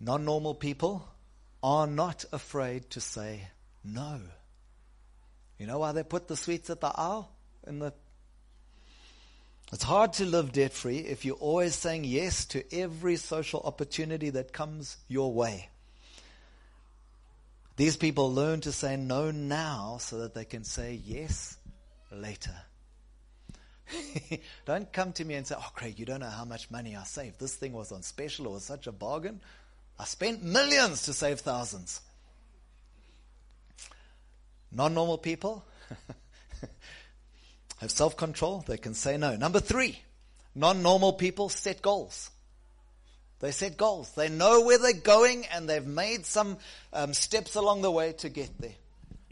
non 0.00 0.24
normal 0.24 0.54
people 0.54 1.06
are 1.62 1.86
not 1.86 2.24
afraid 2.32 2.90
to 2.90 3.00
say 3.00 3.48
no. 3.82 4.20
You 5.58 5.66
know 5.66 5.78
why 5.78 5.92
they 5.92 6.02
put 6.02 6.28
the 6.28 6.36
sweets 6.36 6.70
at 6.70 6.80
the 6.80 6.92
aisle 6.94 7.30
in 7.66 7.78
the 7.78 7.92
it's 9.72 9.82
hard 9.82 10.12
to 10.14 10.24
live 10.24 10.52
debt 10.52 10.72
free 10.72 10.98
if 10.98 11.24
you're 11.24 11.36
always 11.36 11.74
saying 11.74 12.04
yes 12.04 12.44
to 12.46 12.62
every 12.72 13.16
social 13.16 13.60
opportunity 13.60 14.30
that 14.30 14.52
comes 14.52 14.96
your 15.08 15.32
way. 15.32 15.68
These 17.76 17.96
people 17.96 18.32
learn 18.32 18.60
to 18.60 18.72
say 18.72 18.96
no 18.96 19.32
now 19.32 19.96
so 19.98 20.18
that 20.18 20.34
they 20.34 20.44
can 20.44 20.62
say 20.62 21.00
yes 21.04 21.56
later. 22.12 22.54
don't 24.64 24.92
come 24.92 25.12
to 25.14 25.24
me 25.24 25.34
and 25.34 25.46
say, 25.46 25.56
Oh, 25.58 25.70
Craig, 25.74 25.98
you 25.98 26.06
don't 26.06 26.20
know 26.20 26.26
how 26.30 26.44
much 26.44 26.70
money 26.70 26.96
I 26.96 27.02
saved. 27.02 27.40
This 27.40 27.56
thing 27.56 27.72
was 27.72 27.90
on 27.90 28.02
special, 28.02 28.52
was 28.52 28.64
such 28.64 28.86
a 28.86 28.92
bargain. 28.92 29.40
I 29.98 30.04
spent 30.04 30.42
millions 30.42 31.02
to 31.02 31.12
save 31.12 31.40
thousands. 31.40 32.00
Non 34.72 34.92
normal 34.92 35.18
people 35.18 35.64
have 37.78 37.90
self 37.90 38.16
control, 38.16 38.64
they 38.66 38.76
can 38.76 38.94
say 38.94 39.16
no. 39.16 39.36
Number 39.36 39.60
three, 39.60 40.00
non 40.54 40.82
normal 40.82 41.12
people 41.12 41.48
set 41.48 41.80
goals. 41.80 42.30
They 43.40 43.52
set 43.52 43.76
goals. 43.76 44.10
They 44.12 44.28
know 44.28 44.62
where 44.62 44.78
they're 44.78 44.94
going 44.94 45.44
and 45.46 45.68
they've 45.68 45.86
made 45.86 46.24
some 46.24 46.56
um, 46.92 47.12
steps 47.12 47.56
along 47.56 47.82
the 47.82 47.90
way 47.90 48.12
to 48.14 48.28
get 48.28 48.58
there. 48.58 48.74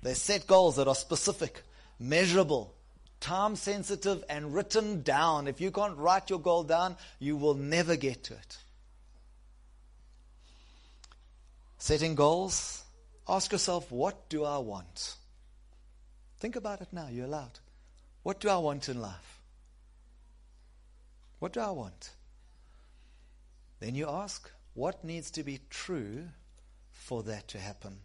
They 0.02 0.14
set 0.14 0.46
goals 0.46 0.76
that 0.76 0.88
are 0.88 0.94
specific, 0.94 1.62
measurable, 1.98 2.74
time 3.20 3.56
sensitive, 3.56 4.22
and 4.28 4.52
written 4.52 5.02
down. 5.02 5.48
If 5.48 5.60
you 5.60 5.70
can't 5.70 5.96
write 5.96 6.28
your 6.28 6.40
goal 6.40 6.64
down, 6.64 6.96
you 7.20 7.36
will 7.36 7.54
never 7.54 7.96
get 7.96 8.24
to 8.24 8.34
it. 8.34 8.58
Setting 11.82 12.14
goals, 12.14 12.84
ask 13.28 13.50
yourself, 13.50 13.90
what 13.90 14.28
do 14.28 14.44
I 14.44 14.58
want? 14.58 15.16
Think 16.38 16.54
about 16.54 16.80
it 16.80 16.86
now, 16.92 17.08
you're 17.10 17.24
allowed. 17.24 17.58
What 18.22 18.38
do 18.38 18.48
I 18.50 18.56
want 18.58 18.88
in 18.88 19.02
life? 19.02 19.40
What 21.40 21.52
do 21.52 21.58
I 21.58 21.72
want? 21.72 22.10
Then 23.80 23.96
you 23.96 24.08
ask, 24.08 24.48
what 24.74 25.02
needs 25.02 25.32
to 25.32 25.42
be 25.42 25.58
true 25.70 26.28
for 26.92 27.24
that 27.24 27.48
to 27.48 27.58
happen? 27.58 27.98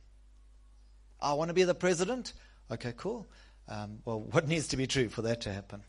I 1.22 1.34
want 1.34 1.50
to 1.50 1.54
be 1.54 1.64
the 1.64 1.76
president. 1.76 2.34
Okay, 2.72 2.96
cool. 2.98 3.28
Um, 3.70 4.00
well, 4.06 4.22
what 4.32 4.48
needs 4.48 4.70
to 4.70 4.78
be 4.78 4.88
true 4.88 5.08
for 5.08 5.22
that 5.22 5.42
to 5.42 5.54
happen? 5.54 5.84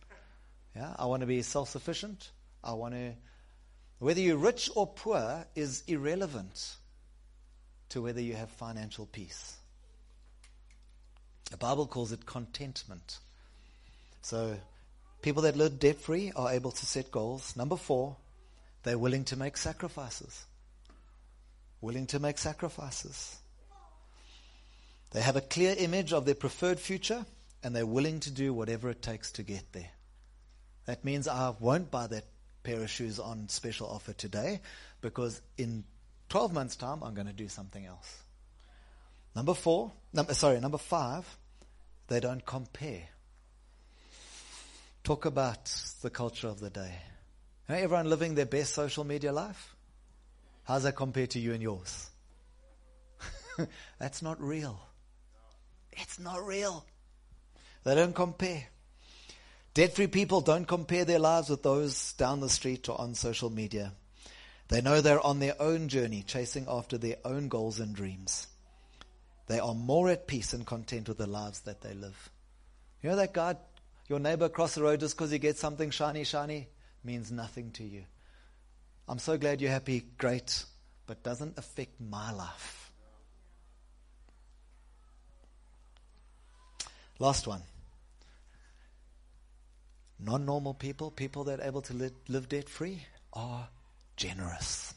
Yeah, 0.76 0.92
I 0.98 1.06
want 1.06 1.22
to 1.22 1.26
be 1.26 1.40
self 1.40 1.70
sufficient. 1.70 2.32
I 2.62 2.74
want 2.74 2.92
to. 2.92 3.14
Whether 3.98 4.20
you're 4.20 4.36
rich 4.36 4.68
or 4.76 4.86
poor 4.86 5.46
is 5.54 5.84
irrelevant 5.86 6.76
to 7.90 8.02
whether 8.02 8.20
you 8.20 8.34
have 8.34 8.50
financial 8.50 9.06
peace. 9.06 9.56
The 11.50 11.56
Bible 11.56 11.86
calls 11.86 12.12
it 12.12 12.26
contentment. 12.26 13.18
So, 14.20 14.56
people 15.22 15.42
that 15.42 15.56
live 15.56 15.78
debt 15.78 15.96
free 15.96 16.32
are 16.36 16.52
able 16.52 16.70
to 16.70 16.86
set 16.86 17.10
goals. 17.10 17.56
Number 17.56 17.76
four, 17.76 18.16
they're 18.82 18.98
willing 18.98 19.24
to 19.24 19.36
make 19.36 19.56
sacrifices. 19.56 20.44
Willing 21.80 22.06
to 22.08 22.18
make 22.18 22.38
sacrifices. 22.38 23.38
They 25.12 25.22
have 25.22 25.36
a 25.36 25.40
clear 25.40 25.74
image 25.78 26.12
of 26.12 26.26
their 26.26 26.34
preferred 26.34 26.78
future 26.78 27.24
and 27.62 27.74
they're 27.74 27.86
willing 27.86 28.20
to 28.20 28.30
do 28.30 28.52
whatever 28.52 28.90
it 28.90 29.02
takes 29.02 29.32
to 29.32 29.42
get 29.42 29.72
there. 29.72 29.90
That 30.84 31.04
means 31.04 31.26
I 31.26 31.54
won't 31.58 31.90
buy 31.90 32.06
that 32.08 32.24
pair 32.62 32.82
of 32.82 32.90
shoes 32.90 33.18
on 33.18 33.48
special 33.48 33.88
offer 33.88 34.12
today 34.12 34.60
because 35.00 35.40
in 35.56 35.84
12 36.28 36.52
months' 36.52 36.76
time 36.76 37.02
I'm 37.02 37.14
going 37.14 37.26
to 37.26 37.32
do 37.32 37.48
something 37.48 37.84
else. 37.84 38.22
Number 39.34 39.54
four, 39.54 39.92
number, 40.12 40.34
sorry, 40.34 40.60
number 40.60 40.78
five, 40.78 41.24
they 42.08 42.20
don't 42.20 42.44
compare. 42.44 43.02
Talk 45.04 45.24
about 45.24 45.72
the 46.02 46.10
culture 46.10 46.48
of 46.48 46.60
the 46.60 46.70
day. 46.70 46.92
You 47.68 47.74
know, 47.74 47.80
everyone 47.80 48.10
living 48.10 48.34
their 48.34 48.46
best 48.46 48.74
social 48.74 49.04
media 49.04 49.32
life? 49.32 49.74
How's 50.64 50.82
that 50.82 50.96
compared 50.96 51.30
to 51.30 51.38
you 51.38 51.52
and 51.54 51.62
yours? 51.62 52.10
That's 53.98 54.22
not 54.22 54.40
real. 54.40 54.80
It's 55.92 56.18
not 56.18 56.44
real. 56.44 56.84
They 57.84 57.94
don't 57.94 58.14
compare. 58.14 58.64
Debt 59.74 59.94
free 59.94 60.08
people 60.08 60.40
don't 60.40 60.66
compare 60.66 61.04
their 61.04 61.18
lives 61.18 61.48
with 61.48 61.62
those 61.62 62.12
down 62.14 62.40
the 62.40 62.48
street 62.48 62.88
or 62.88 63.00
on 63.00 63.14
social 63.14 63.50
media. 63.50 63.92
They 64.68 64.80
know 64.82 65.00
they're 65.00 65.24
on 65.24 65.38
their 65.38 65.60
own 65.60 65.88
journey, 65.88 66.22
chasing 66.22 66.66
after 66.68 66.98
their 66.98 67.16
own 67.24 67.48
goals 67.48 67.80
and 67.80 67.94
dreams. 67.94 68.46
They 69.46 69.58
are 69.58 69.74
more 69.74 70.10
at 70.10 70.26
peace 70.26 70.52
and 70.52 70.66
content 70.66 71.08
with 71.08 71.18
the 71.18 71.26
lives 71.26 71.60
that 71.60 71.80
they 71.80 71.94
live. 71.94 72.30
You 73.02 73.10
know 73.10 73.16
that 73.16 73.32
guy, 73.32 73.56
your 74.08 74.18
neighbor 74.18 74.44
across 74.44 74.74
the 74.74 74.82
road, 74.82 75.00
just 75.00 75.16
because 75.16 75.30
he 75.30 75.38
gets 75.38 75.58
something 75.58 75.90
shiny, 75.90 76.24
shiny, 76.24 76.68
means 77.02 77.32
nothing 77.32 77.70
to 77.72 77.84
you. 77.84 78.04
I'm 79.08 79.18
so 79.18 79.38
glad 79.38 79.62
you're 79.62 79.70
happy, 79.70 80.04
great, 80.18 80.64
but 81.06 81.22
doesn't 81.22 81.56
affect 81.56 81.98
my 81.98 82.30
life. 82.32 82.92
Last 87.18 87.46
one. 87.46 87.62
Non 90.20 90.44
normal 90.44 90.74
people, 90.74 91.10
people 91.10 91.44
that 91.44 91.60
are 91.60 91.64
able 91.64 91.82
to 91.82 92.12
live, 92.28 92.48
debt 92.48 92.68
free, 92.68 93.06
are 93.32 93.68
generous. 94.18 94.92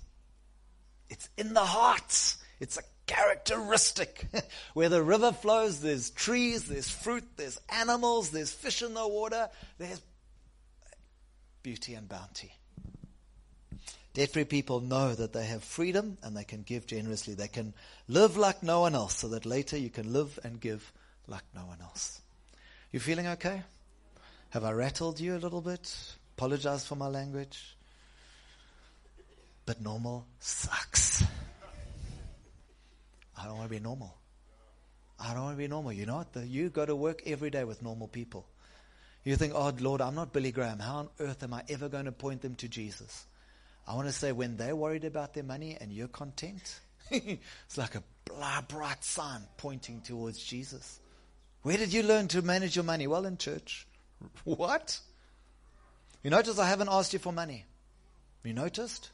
It's 1.09 1.29
in 1.37 1.53
the 1.53 1.63
heart. 1.63 2.35
It's 2.59 2.77
a 2.77 2.81
characteristic. 3.07 4.27
Where 4.73 4.89
the 4.89 5.01
river 5.01 5.31
flows, 5.31 5.79
there's 5.79 6.09
trees, 6.09 6.65
there's 6.65 6.89
fruit, 6.89 7.23
there's 7.37 7.59
animals, 7.69 8.31
there's 8.31 8.51
fish 8.51 8.81
in 8.81 8.93
the 8.93 9.07
water, 9.07 9.49
there's 9.77 10.01
beauty 11.63 11.93
and 11.93 12.09
bounty. 12.09 12.51
Debt 14.13 14.31
free 14.31 14.43
people 14.43 14.81
know 14.81 15.15
that 15.15 15.31
they 15.31 15.45
have 15.45 15.63
freedom 15.63 16.17
and 16.21 16.35
they 16.35 16.43
can 16.43 16.63
give 16.63 16.85
generously. 16.85 17.33
They 17.33 17.47
can 17.47 17.73
live 18.09 18.35
like 18.35 18.61
no 18.61 18.81
one 18.81 18.93
else 18.93 19.15
so 19.15 19.29
that 19.29 19.45
later 19.45 19.77
you 19.77 19.89
can 19.89 20.11
live 20.11 20.37
and 20.43 20.59
give 20.59 20.91
like 21.27 21.43
no 21.55 21.61
one 21.61 21.79
else. 21.81 22.19
You 22.91 22.99
feeling 22.99 23.27
okay? 23.27 23.63
Have 24.49 24.65
I 24.65 24.73
rattled 24.73 25.21
you 25.21 25.37
a 25.37 25.39
little 25.39 25.61
bit? 25.61 25.95
Apologize 26.37 26.85
for 26.85 26.95
my 26.95 27.07
language. 27.07 27.77
But 29.65 29.81
normal 29.81 30.25
sucks. 30.39 31.23
I 33.37 33.45
don't 33.45 33.57
want 33.57 33.69
to 33.69 33.75
be 33.75 33.79
normal. 33.79 34.15
I 35.19 35.33
don't 35.33 35.43
want 35.43 35.57
to 35.57 35.57
be 35.57 35.67
normal. 35.67 35.93
You 35.93 36.05
know 36.05 36.17
what? 36.17 36.45
You 36.47 36.69
go 36.69 36.85
to 36.85 36.95
work 36.95 37.21
every 37.25 37.49
day 37.49 37.63
with 37.63 37.81
normal 37.81 38.07
people. 38.07 38.45
You 39.23 39.35
think, 39.35 39.53
oh, 39.55 39.71
Lord, 39.79 40.01
I'm 40.01 40.15
not 40.15 40.33
Billy 40.33 40.51
Graham. 40.51 40.79
How 40.79 40.95
on 40.95 41.09
earth 41.19 41.43
am 41.43 41.53
I 41.53 41.63
ever 41.69 41.89
going 41.89 42.05
to 42.05 42.11
point 42.11 42.41
them 42.41 42.55
to 42.55 42.67
Jesus? 42.67 43.25
I 43.87 43.95
want 43.95 44.07
to 44.07 44.13
say, 44.13 44.31
when 44.31 44.57
they're 44.57 44.75
worried 44.75 45.03
about 45.03 45.33
their 45.33 45.43
money 45.43 45.77
and 45.79 45.91
you're 45.91 46.07
content, 46.07 46.79
it's 47.11 47.77
like 47.77 47.95
a 47.95 48.03
bright 48.67 49.03
sign 49.03 49.41
pointing 49.57 50.01
towards 50.01 50.39
Jesus. 50.39 50.99
Where 51.61 51.77
did 51.77 51.93
you 51.93 52.01
learn 52.01 52.27
to 52.29 52.41
manage 52.41 52.75
your 52.75 52.85
money? 52.85 53.07
Well, 53.07 53.25
in 53.25 53.37
church. 53.37 53.87
What? 54.43 54.99
You 56.23 56.29
notice 56.29 56.59
I 56.59 56.67
haven't 56.67 56.89
asked 56.89 57.13
you 57.13 57.19
for 57.19 57.33
money. 57.33 57.65
You 58.43 58.53
noticed? 58.53 59.09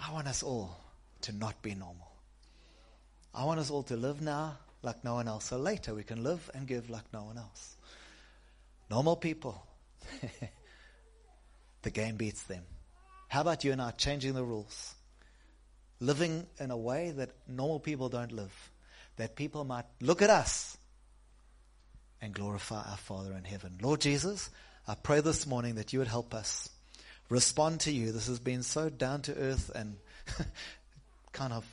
I 0.00 0.12
want 0.12 0.28
us 0.28 0.42
all 0.42 0.76
to 1.22 1.32
not 1.32 1.60
be 1.62 1.74
normal. 1.74 2.10
I 3.34 3.44
want 3.44 3.60
us 3.60 3.70
all 3.70 3.82
to 3.84 3.96
live 3.96 4.20
now 4.20 4.58
like 4.82 5.04
no 5.04 5.14
one 5.14 5.28
else. 5.28 5.46
So 5.46 5.58
later 5.58 5.94
we 5.94 6.02
can 6.02 6.22
live 6.22 6.50
and 6.54 6.66
give 6.66 6.88
like 6.90 7.04
no 7.12 7.24
one 7.24 7.38
else. 7.38 7.76
Normal 8.90 9.16
people. 9.16 9.66
the 11.82 11.90
game 11.90 12.16
beats 12.16 12.42
them. 12.44 12.62
How 13.28 13.42
about 13.42 13.64
you 13.64 13.72
and 13.72 13.82
I 13.82 13.90
changing 13.90 14.34
the 14.34 14.44
rules? 14.44 14.94
Living 16.00 16.46
in 16.58 16.70
a 16.70 16.76
way 16.76 17.10
that 17.10 17.30
normal 17.46 17.80
people 17.80 18.08
don't 18.08 18.32
live. 18.32 18.70
That 19.16 19.36
people 19.36 19.64
might 19.64 19.84
look 20.00 20.22
at 20.22 20.30
us 20.30 20.78
and 22.20 22.32
glorify 22.32 22.82
our 22.90 22.96
Father 22.96 23.32
in 23.32 23.44
heaven. 23.44 23.78
Lord 23.82 24.00
Jesus, 24.00 24.50
I 24.86 24.94
pray 24.94 25.20
this 25.20 25.46
morning 25.46 25.74
that 25.74 25.92
you 25.92 25.98
would 25.98 26.08
help 26.08 26.34
us 26.34 26.70
respond 27.28 27.80
to 27.80 27.92
you. 27.92 28.12
This 28.12 28.26
has 28.26 28.38
been 28.38 28.62
so 28.62 28.88
down 28.88 29.22
to 29.22 29.34
earth 29.34 29.70
and 29.74 29.96
kind 31.32 31.52
of 31.52 31.64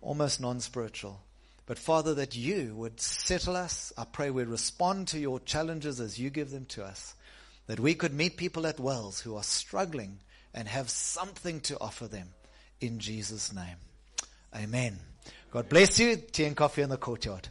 almost 0.00 0.40
non 0.40 0.60
spiritual. 0.60 1.20
But 1.66 1.78
Father, 1.78 2.14
that 2.14 2.36
you 2.36 2.74
would 2.76 3.00
settle 3.00 3.56
us. 3.56 3.92
I 3.96 4.04
pray 4.04 4.30
we'd 4.30 4.48
respond 4.48 5.08
to 5.08 5.18
your 5.18 5.40
challenges 5.40 6.00
as 6.00 6.18
you 6.18 6.28
give 6.30 6.50
them 6.50 6.66
to 6.66 6.84
us. 6.84 7.14
That 7.66 7.80
we 7.80 7.94
could 7.94 8.12
meet 8.12 8.36
people 8.36 8.66
at 8.66 8.80
Wells 8.80 9.20
who 9.20 9.36
are 9.36 9.42
struggling 9.42 10.18
and 10.52 10.66
have 10.66 10.90
something 10.90 11.60
to 11.60 11.78
offer 11.80 12.08
them. 12.08 12.28
In 12.80 12.98
Jesus' 12.98 13.52
name. 13.52 13.76
Amen. 14.54 14.98
God 15.52 15.68
bless 15.68 15.98
you. 16.00 16.16
Tea 16.16 16.44
and 16.44 16.56
coffee 16.56 16.82
in 16.82 16.90
the 16.90 16.96
courtyard. 16.96 17.48